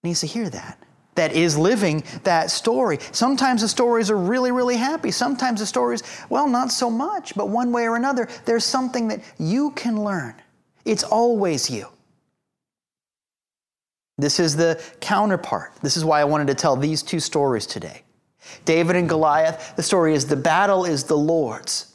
needs 0.04 0.20
to 0.20 0.28
hear 0.28 0.50
that 0.50 0.78
that 1.16 1.34
is 1.34 1.58
living 1.58 2.04
that 2.24 2.52
story. 2.52 3.00
Sometimes 3.12 3.62
the 3.62 3.68
stories 3.68 4.12
are 4.12 4.18
really, 4.18 4.52
really 4.52 4.78
happy. 4.78 5.12
Sometimes 5.12 5.60
the 5.60 5.66
stories, 5.66 6.04
well, 6.30 6.48
not 6.48 6.72
so 6.72 6.90
much, 6.90 7.36
but 7.36 7.50
one 7.50 7.72
way 7.72 7.88
or 7.88 7.96
another, 7.96 8.28
there's 8.46 8.66
something 8.66 9.08
that 9.08 9.22
you 9.38 9.72
can 9.72 10.04
learn. 10.04 10.36
It's 10.84 11.04
always 11.04 11.70
you. 11.70 11.88
This 14.18 14.40
is 14.40 14.56
the 14.56 14.82
counterpart. 15.02 15.74
This 15.82 15.98
is 15.98 16.06
why 16.06 16.22
I 16.22 16.26
wanted 16.26 16.48
to 16.48 16.56
tell 16.56 16.76
these 16.76 17.02
two 17.02 17.20
stories 17.20 17.66
today. 17.66 18.04
David 18.64 18.96
and 18.96 19.10
Goliath, 19.10 19.76
the 19.76 19.84
story 19.84 20.14
is 20.14 20.28
the 20.28 20.36
battle 20.36 20.86
is 20.86 21.04
the 21.04 21.18
Lord's. 21.18 21.94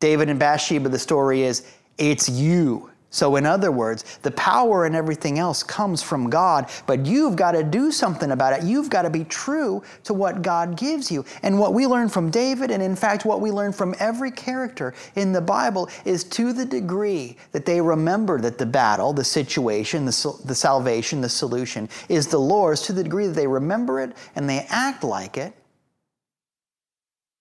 David 0.00 0.28
and 0.28 0.38
Bathsheba, 0.40 0.88
the 0.88 0.98
story 0.98 1.42
is 1.42 1.66
it's 1.98 2.28
you 2.28 2.90
So, 3.12 3.36
in 3.36 3.44
other 3.44 3.70
words, 3.70 4.18
the 4.22 4.30
power 4.30 4.86
and 4.86 4.96
everything 4.96 5.38
else 5.38 5.62
comes 5.62 6.02
from 6.02 6.30
God, 6.30 6.70
but 6.86 7.04
you've 7.04 7.36
got 7.36 7.52
to 7.52 7.62
do 7.62 7.92
something 7.92 8.30
about 8.30 8.54
it. 8.54 8.64
You've 8.64 8.88
got 8.88 9.02
to 9.02 9.10
be 9.10 9.24
true 9.24 9.82
to 10.04 10.14
what 10.14 10.40
God 10.40 10.78
gives 10.78 11.12
you. 11.12 11.22
And 11.42 11.58
what 11.58 11.74
we 11.74 11.86
learn 11.86 12.08
from 12.08 12.30
David, 12.30 12.70
and 12.70 12.82
in 12.82 12.96
fact, 12.96 13.26
what 13.26 13.42
we 13.42 13.50
learn 13.50 13.74
from 13.74 13.94
every 13.98 14.30
character 14.30 14.94
in 15.14 15.32
the 15.32 15.42
Bible, 15.42 15.90
is 16.06 16.24
to 16.24 16.54
the 16.54 16.64
degree 16.64 17.36
that 17.52 17.66
they 17.66 17.82
remember 17.82 18.40
that 18.40 18.56
the 18.56 18.64
battle, 18.64 19.12
the 19.12 19.24
situation, 19.24 20.06
the, 20.06 20.40
the 20.46 20.54
salvation, 20.54 21.20
the 21.20 21.28
solution 21.28 21.90
is 22.08 22.28
the 22.28 22.40
Lord's, 22.40 22.80
to 22.82 22.94
the 22.94 23.04
degree 23.04 23.26
that 23.26 23.34
they 23.34 23.46
remember 23.46 24.00
it 24.00 24.16
and 24.34 24.48
they 24.48 24.66
act 24.70 25.04
like 25.04 25.36
it, 25.36 25.52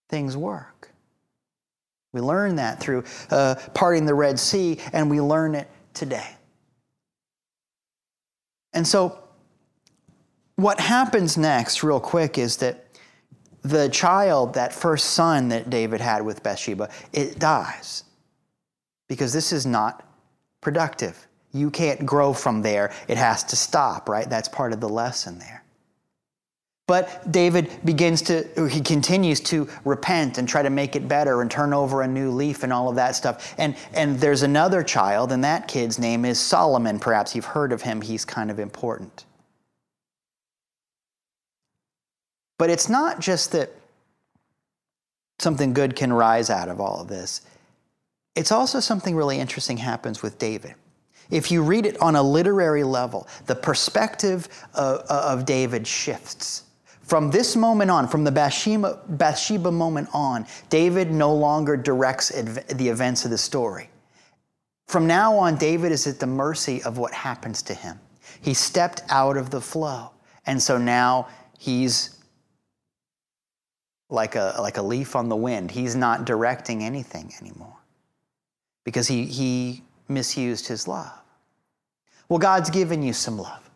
things 0.10 0.36
work. 0.36 0.91
We 2.14 2.22
learn 2.22 2.56
that 2.58 2.80
through 2.80 3.04
uh, 3.30 3.56
parting 3.74 4.06
the 4.06 4.14
Red 4.14 4.40
Sea, 4.40 4.80
and 4.94 5.10
we 5.10 5.22
learn 5.22 5.56
it 5.56 5.70
today. 5.94 6.28
And 8.74 8.88
so, 8.88 9.18
what 10.56 10.80
happens 10.80 11.38
next, 11.38 11.84
real 11.84 12.00
quick, 12.00 12.38
is 12.38 12.58
that 12.58 12.86
the 13.64 13.90
child, 13.90 14.54
that 14.56 14.74
first 14.74 15.12
son 15.12 15.50
that 15.50 15.70
David 15.70 16.02
had 16.02 16.24
with 16.24 16.44
Bathsheba, 16.44 16.90
it 17.14 17.40
dies 17.40 18.04
because 19.08 19.34
this 19.34 19.52
is 19.52 19.66
not 19.66 20.08
productive. 20.62 21.28
You 21.54 21.70
can't 21.70 22.06
grow 22.06 22.34
from 22.34 22.62
there. 22.62 22.94
It 23.08 23.18
has 23.18 23.44
to 23.46 23.56
stop, 23.56 24.08
right? 24.08 24.30
That's 24.30 24.48
part 24.48 24.74
of 24.74 24.80
the 24.80 24.90
lesson 24.90 25.38
there. 25.38 25.61
But 26.92 27.32
David 27.32 27.72
begins 27.86 28.22
to, 28.24 28.68
he 28.68 28.82
continues 28.82 29.40
to 29.40 29.70
repent 29.86 30.38
and 30.38 30.46
try 30.46 30.62
to 30.62 30.70
make 30.70 30.98
it 30.98 31.08
better 31.08 31.42
and 31.42 31.50
turn 31.50 31.74
over 31.74 32.02
a 32.02 32.08
new 32.08 32.32
leaf 32.32 32.64
and 32.64 32.74
all 32.74 32.90
of 32.90 32.98
that 32.98 33.16
stuff. 33.16 33.56
And, 33.58 33.78
and 33.94 34.20
there's 34.20 34.42
another 34.42 34.84
child, 34.84 35.32
and 35.32 35.42
that 35.46 35.70
kid's 35.70 35.98
name 35.98 36.26
is 36.26 36.38
Solomon. 36.38 37.00
Perhaps 37.00 37.34
you've 37.34 37.46
heard 37.46 37.72
of 37.72 37.84
him, 37.84 38.02
he's 38.02 38.26
kind 38.26 38.52
of 38.52 38.60
important. 38.60 39.24
But 42.60 42.70
it's 42.70 42.90
not 42.90 43.22
just 43.22 43.54
that 43.54 43.70
something 45.40 45.72
good 45.72 45.96
can 45.96 46.12
rise 46.12 46.50
out 46.50 46.68
of 46.68 46.82
all 46.82 47.00
of 47.00 47.08
this, 47.08 47.40
it's 48.36 48.52
also 48.52 48.82
something 48.82 49.16
really 49.16 49.40
interesting 49.40 49.78
happens 49.78 50.22
with 50.22 50.38
David. 50.38 50.76
If 51.30 51.52
you 51.52 51.64
read 51.64 51.86
it 51.86 52.02
on 52.02 52.18
a 52.18 52.22
literary 52.22 52.84
level, 52.84 53.30
the 53.46 53.56
perspective 53.56 54.50
of, 54.74 55.00
of 55.08 55.46
David 55.46 55.88
shifts. 55.88 56.64
From 57.12 57.30
this 57.30 57.58
moment 57.58 57.92
on, 57.92 58.08
from 58.08 58.24
the 58.24 58.32
Bathsheba, 58.32 59.02
Bathsheba 59.06 59.70
moment 59.70 60.08
on, 60.14 60.48
David 60.70 61.12
no 61.12 61.36
longer 61.36 61.76
directs 61.76 62.30
the 62.30 62.88
events 62.88 63.26
of 63.26 63.32
the 63.32 63.38
story. 63.38 63.90
From 64.88 65.08
now 65.08 65.36
on, 65.36 65.58
David 65.58 65.92
is 65.92 66.08
at 66.08 66.22
the 66.22 66.26
mercy 66.26 66.82
of 66.84 66.98
what 66.98 67.12
happens 67.12 67.62
to 67.64 67.74
him. 67.74 68.00
He 68.40 68.54
stepped 68.54 69.02
out 69.10 69.36
of 69.36 69.50
the 69.50 69.60
flow. 69.60 70.12
And 70.46 70.64
so 70.64 70.78
now 70.78 71.28
he's 71.60 72.18
like 74.10 74.36
a, 74.36 74.56
like 74.62 74.78
a 74.78 74.82
leaf 74.82 75.14
on 75.14 75.28
the 75.28 75.36
wind. 75.36 75.70
He's 75.70 75.98
not 75.98 76.24
directing 76.24 76.82
anything 76.82 77.34
anymore 77.42 77.76
because 78.86 79.10
he, 79.10 79.26
he 79.26 79.84
misused 80.08 80.66
his 80.66 80.88
love. 80.88 81.12
Well, 82.30 82.40
God's 82.40 82.70
given 82.70 83.04
you 83.04 83.12
some 83.12 83.38
love. 83.38 83.70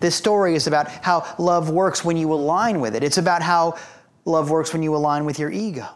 This 0.00 0.14
story 0.14 0.54
is 0.54 0.66
about 0.66 0.88
how 0.88 1.34
love 1.38 1.70
works 1.70 2.04
when 2.04 2.16
you 2.16 2.32
align 2.32 2.80
with 2.80 2.94
it. 2.94 3.02
It's 3.02 3.18
about 3.18 3.42
how 3.42 3.78
love 4.24 4.50
works 4.50 4.72
when 4.72 4.82
you 4.82 4.94
align 4.94 5.24
with 5.24 5.38
your 5.38 5.50
ego. 5.50 5.88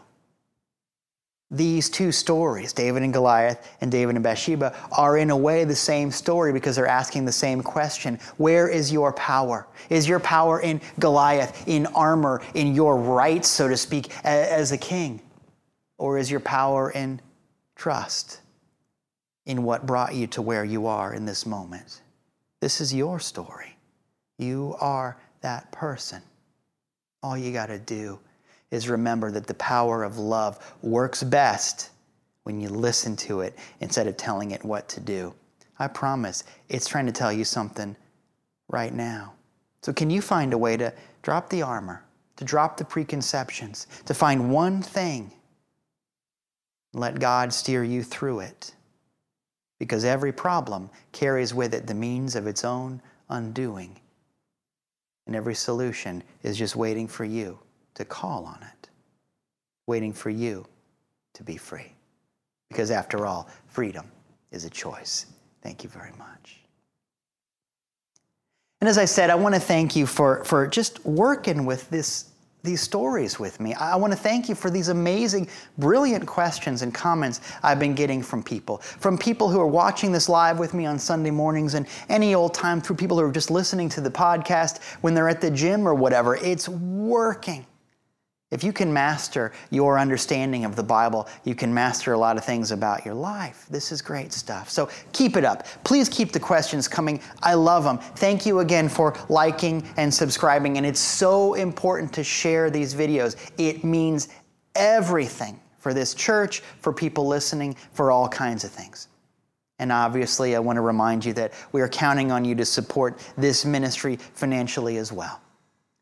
These 1.49 1.89
two 1.89 2.11
stories, 2.11 2.73
David 2.73 3.03
and 3.03 3.13
Goliath 3.13 3.77
and 3.79 3.89
David 3.89 4.15
and 4.15 4.23
Bathsheba, 4.23 4.75
are 4.91 5.17
in 5.17 5.29
a 5.29 5.37
way 5.37 5.63
the 5.63 5.75
same 5.75 6.11
story 6.11 6.51
because 6.51 6.75
they're 6.75 6.87
asking 6.87 7.23
the 7.23 7.31
same 7.31 7.63
question 7.63 8.19
Where 8.35 8.67
is 8.67 8.91
your 8.91 9.13
power? 9.13 9.65
Is 9.89 10.09
your 10.09 10.19
power 10.19 10.59
in 10.59 10.81
Goliath, 10.99 11.65
in 11.65 11.85
armor, 11.87 12.41
in 12.53 12.75
your 12.75 12.97
rights, 12.97 13.47
so 13.47 13.69
to 13.69 13.77
speak, 13.77 14.11
as 14.25 14.73
a 14.73 14.77
king? 14.77 15.21
Or 15.97 16.17
is 16.17 16.29
your 16.29 16.41
power 16.41 16.91
in 16.91 17.21
trust, 17.77 18.41
in 19.45 19.63
what 19.63 19.85
brought 19.85 20.13
you 20.13 20.27
to 20.27 20.41
where 20.41 20.65
you 20.65 20.85
are 20.85 21.13
in 21.13 21.25
this 21.25 21.45
moment? 21.45 22.01
This 22.59 22.81
is 22.81 22.93
your 22.93 23.21
story. 23.21 23.76
You 24.37 24.75
are 24.79 25.17
that 25.41 25.71
person. 25.71 26.21
All 27.23 27.37
you 27.37 27.51
got 27.51 27.67
to 27.67 27.79
do 27.79 28.19
is 28.71 28.89
remember 28.89 29.31
that 29.31 29.47
the 29.47 29.53
power 29.55 30.03
of 30.03 30.17
love 30.17 30.75
works 30.81 31.23
best 31.23 31.89
when 32.43 32.59
you 32.61 32.69
listen 32.69 33.15
to 33.15 33.41
it 33.41 33.57
instead 33.79 34.07
of 34.07 34.17
telling 34.17 34.51
it 34.51 34.63
what 34.63 34.87
to 34.89 34.99
do. 34.99 35.33
I 35.79 35.87
promise 35.87 36.43
it's 36.69 36.87
trying 36.87 37.05
to 37.05 37.11
tell 37.11 37.31
you 37.31 37.43
something 37.43 37.95
right 38.67 38.93
now. 38.93 39.33
So, 39.81 39.93
can 39.93 40.09
you 40.09 40.21
find 40.21 40.53
a 40.53 40.57
way 40.57 40.75
to 40.77 40.93
drop 41.21 41.49
the 41.49 41.61
armor, 41.61 42.03
to 42.35 42.45
drop 42.45 42.77
the 42.77 42.83
preconceptions, 42.83 43.87
to 44.05 44.13
find 44.13 44.51
one 44.51 44.81
thing? 44.81 45.31
Let 46.93 47.19
God 47.19 47.53
steer 47.53 47.83
you 47.83 48.03
through 48.03 48.41
it. 48.41 48.73
Because 49.79 50.03
every 50.03 50.31
problem 50.31 50.89
carries 51.11 51.53
with 51.53 51.73
it 51.73 51.85
the 51.85 51.93
means 51.93 52.35
of 52.35 52.47
its 52.47 52.63
own 52.63 53.01
undoing 53.29 53.99
and 55.27 55.35
every 55.35 55.55
solution 55.55 56.23
is 56.41 56.57
just 56.57 56.75
waiting 56.75 57.07
for 57.07 57.25
you 57.25 57.59
to 57.93 58.05
call 58.05 58.45
on 58.45 58.59
it, 58.63 58.89
waiting 59.85 60.13
for 60.13 60.29
you 60.29 60.65
to 61.33 61.43
be 61.43 61.57
free. 61.57 61.91
Because 62.69 62.91
after 62.91 63.25
all, 63.25 63.47
freedom 63.67 64.09
is 64.51 64.65
a 64.65 64.69
choice. 64.69 65.27
Thank 65.61 65.83
you 65.83 65.89
very 65.89 66.11
much. 66.17 66.61
And 68.79 68.87
as 68.87 68.97
I 68.97 69.05
said, 69.05 69.29
I 69.29 69.35
want 69.35 69.55
to 69.55 69.61
thank 69.61 69.95
you 69.95 70.05
for, 70.05 70.43
for 70.43 70.67
just 70.67 71.03
working 71.05 71.65
with 71.65 71.89
this 71.89 72.31
these 72.67 72.81
stories 72.81 73.39
with 73.39 73.59
me. 73.59 73.73
I 73.73 73.95
want 73.95 74.13
to 74.13 74.19
thank 74.19 74.47
you 74.47 74.53
for 74.53 74.69
these 74.69 74.89
amazing, 74.89 75.47
brilliant 75.79 76.27
questions 76.27 76.83
and 76.83 76.93
comments 76.93 77.41
I've 77.63 77.79
been 77.79 77.95
getting 77.95 78.21
from 78.21 78.43
people. 78.43 78.77
From 78.77 79.17
people 79.17 79.49
who 79.49 79.59
are 79.59 79.67
watching 79.67 80.11
this 80.11 80.29
live 80.29 80.59
with 80.59 80.75
me 80.75 80.85
on 80.85 80.99
Sunday 80.99 81.31
mornings 81.31 81.73
and 81.73 81.87
any 82.09 82.35
old 82.35 82.53
time, 82.53 82.81
through 82.81 82.97
people 82.97 83.17
who 83.17 83.25
are 83.25 83.31
just 83.31 83.49
listening 83.49 83.89
to 83.89 84.01
the 84.01 84.11
podcast 84.11 84.83
when 85.01 85.13
they're 85.13 85.29
at 85.29 85.41
the 85.41 85.49
gym 85.49 85.87
or 85.87 85.95
whatever. 85.95 86.35
It's 86.35 86.69
working. 86.69 87.65
If 88.49 88.63
you 88.63 88.71
can 88.71 88.93
master 88.93 89.51
your 89.71 89.99
understanding 89.99 90.63
of 90.63 90.77
the 90.77 90.83
Bible, 90.83 91.27
you 91.43 91.53
can 91.53 91.73
master 91.73 92.13
a 92.13 92.17
lot 92.17 92.37
of 92.37 92.45
things 92.45 92.71
about 92.71 93.03
your 93.03 93.13
life. 93.13 93.65
This 93.69 93.91
is 93.91 94.01
great 94.01 94.31
stuff. 94.31 94.69
So 94.69 94.89
keep 95.11 95.35
it 95.35 95.43
up. 95.43 95.67
Please 95.83 96.07
keep 96.07 96.31
the 96.31 96.39
questions 96.39 96.87
coming. 96.87 97.19
I 97.43 97.55
love 97.55 97.83
them. 97.83 97.97
Thank 97.97 98.45
you 98.45 98.59
again 98.59 98.87
for 98.87 99.17
liking 99.27 99.85
and 99.97 100.13
subscribing. 100.13 100.77
And 100.77 100.85
it's 100.85 100.99
so 100.99 101.55
important 101.55 102.13
to 102.13 102.23
share 102.23 102.69
these 102.69 102.95
videos. 102.95 103.35
It 103.57 103.83
means 103.83 104.29
everything 104.75 105.59
for 105.79 105.93
this 105.93 106.13
church, 106.13 106.61
for 106.79 106.93
people 106.93 107.27
listening, 107.27 107.75
for 107.91 108.11
all 108.11 108.29
kinds 108.29 108.63
of 108.63 108.71
things. 108.71 109.09
And 109.79 109.91
obviously, 109.91 110.55
I 110.55 110.59
want 110.59 110.77
to 110.77 110.81
remind 110.81 111.25
you 111.25 111.33
that 111.33 111.53
we 111.73 111.81
are 111.81 111.89
counting 111.89 112.31
on 112.31 112.45
you 112.45 112.55
to 112.55 112.65
support 112.65 113.19
this 113.37 113.65
ministry 113.65 114.15
financially 114.15 114.97
as 114.97 115.11
well. 115.11 115.41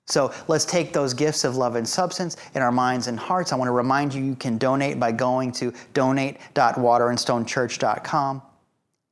So 0.08 0.32
let's 0.48 0.66
take 0.66 0.94
those 0.94 1.16
gifts 1.16 1.44
of 1.44 1.58
love 1.58 1.76
and 1.76 1.88
substance 1.88 2.38
in 2.54 2.62
our 2.62 2.72
minds 2.72 3.08
and 3.08 3.20
hearts. 3.20 3.52
I 3.52 3.56
want 3.56 3.68
to 3.68 3.74
remind 3.74 4.14
you 4.14 4.24
you 4.24 4.36
can 4.36 4.60
donate 4.60 5.00
by 5.00 5.12
going 5.12 5.52
to 5.54 5.74
donate.waterandstonechurch.com 5.94 8.42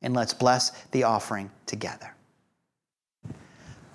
and 0.03 0.13
let's 0.13 0.33
bless 0.33 0.71
the 0.91 1.03
offering 1.03 1.49
together. 1.65 2.15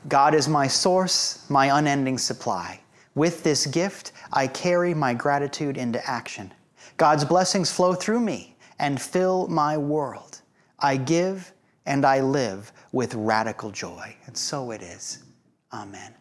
God 0.09 0.35
is 0.35 0.49
my 0.49 0.67
source, 0.67 1.49
my 1.49 1.79
unending 1.79 2.19
supply. 2.19 2.81
With 3.15 3.43
this 3.43 3.67
gift, 3.67 4.13
I 4.33 4.47
carry 4.47 4.95
my 4.95 5.15
gratitude 5.15 5.77
into 5.77 6.05
action. 6.09 6.53
God's 6.97 7.25
blessings 7.25 7.71
flow 7.71 7.95
through 7.95 8.21
me 8.21 8.57
and 8.79 9.01
fill 9.01 9.47
my 9.49 9.77
world. 9.77 10.41
I 10.79 10.97
give 10.97 11.53
and 11.87 12.05
I 12.05 12.21
live 12.21 12.73
with 12.93 13.15
radical 13.15 13.71
joy. 13.71 14.17
And 14.27 14.37
so 14.37 14.71
it 14.71 14.83
is. 14.83 15.23
Amen. 15.73 16.18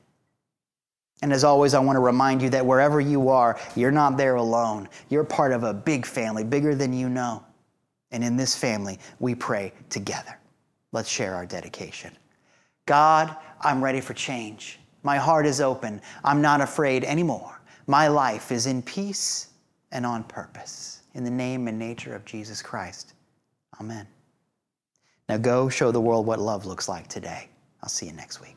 And 1.21 1.33
as 1.33 1.43
always, 1.43 1.73
I 1.73 1.79
want 1.79 1.95
to 1.95 2.01
remind 2.01 2.41
you 2.41 2.49
that 2.51 2.65
wherever 2.65 3.01
you 3.01 3.29
are, 3.29 3.59
you're 3.75 3.91
not 3.91 4.17
there 4.17 4.35
alone. 4.35 4.87
You're 5.09 5.23
part 5.23 5.51
of 5.51 5.63
a 5.63 5.73
big 5.73 6.05
family, 6.05 6.43
bigger 6.43 6.75
than 6.75 6.93
you 6.93 7.09
know. 7.09 7.43
And 8.11 8.23
in 8.23 8.37
this 8.37 8.55
family, 8.55 8.99
we 9.19 9.35
pray 9.35 9.73
together. 9.89 10.37
Let's 10.91 11.09
share 11.09 11.35
our 11.35 11.45
dedication. 11.45 12.15
God, 12.85 13.35
I'm 13.61 13.83
ready 13.83 13.99
for 13.99 14.13
change. 14.13 14.79
My 15.03 15.17
heart 15.17 15.45
is 15.45 15.59
open. 15.61 16.01
I'm 16.23 16.41
not 16.41 16.61
afraid 16.61 17.03
anymore. 17.03 17.59
My 17.87 18.07
life 18.07 18.51
is 18.51 18.65
in 18.65 18.81
peace 18.81 19.47
and 19.91 20.05
on 20.05 20.23
purpose. 20.23 21.01
In 21.13 21.23
the 21.23 21.31
name 21.31 21.67
and 21.67 21.79
nature 21.79 22.15
of 22.15 22.25
Jesus 22.25 22.61
Christ. 22.61 23.13
Amen. 23.79 24.07
Now 25.29 25.37
go 25.37 25.67
show 25.69 25.91
the 25.91 26.01
world 26.01 26.25
what 26.25 26.39
love 26.39 26.65
looks 26.65 26.87
like 26.87 27.07
today. 27.07 27.49
I'll 27.81 27.89
see 27.89 28.05
you 28.05 28.13
next 28.13 28.41
week. 28.41 28.56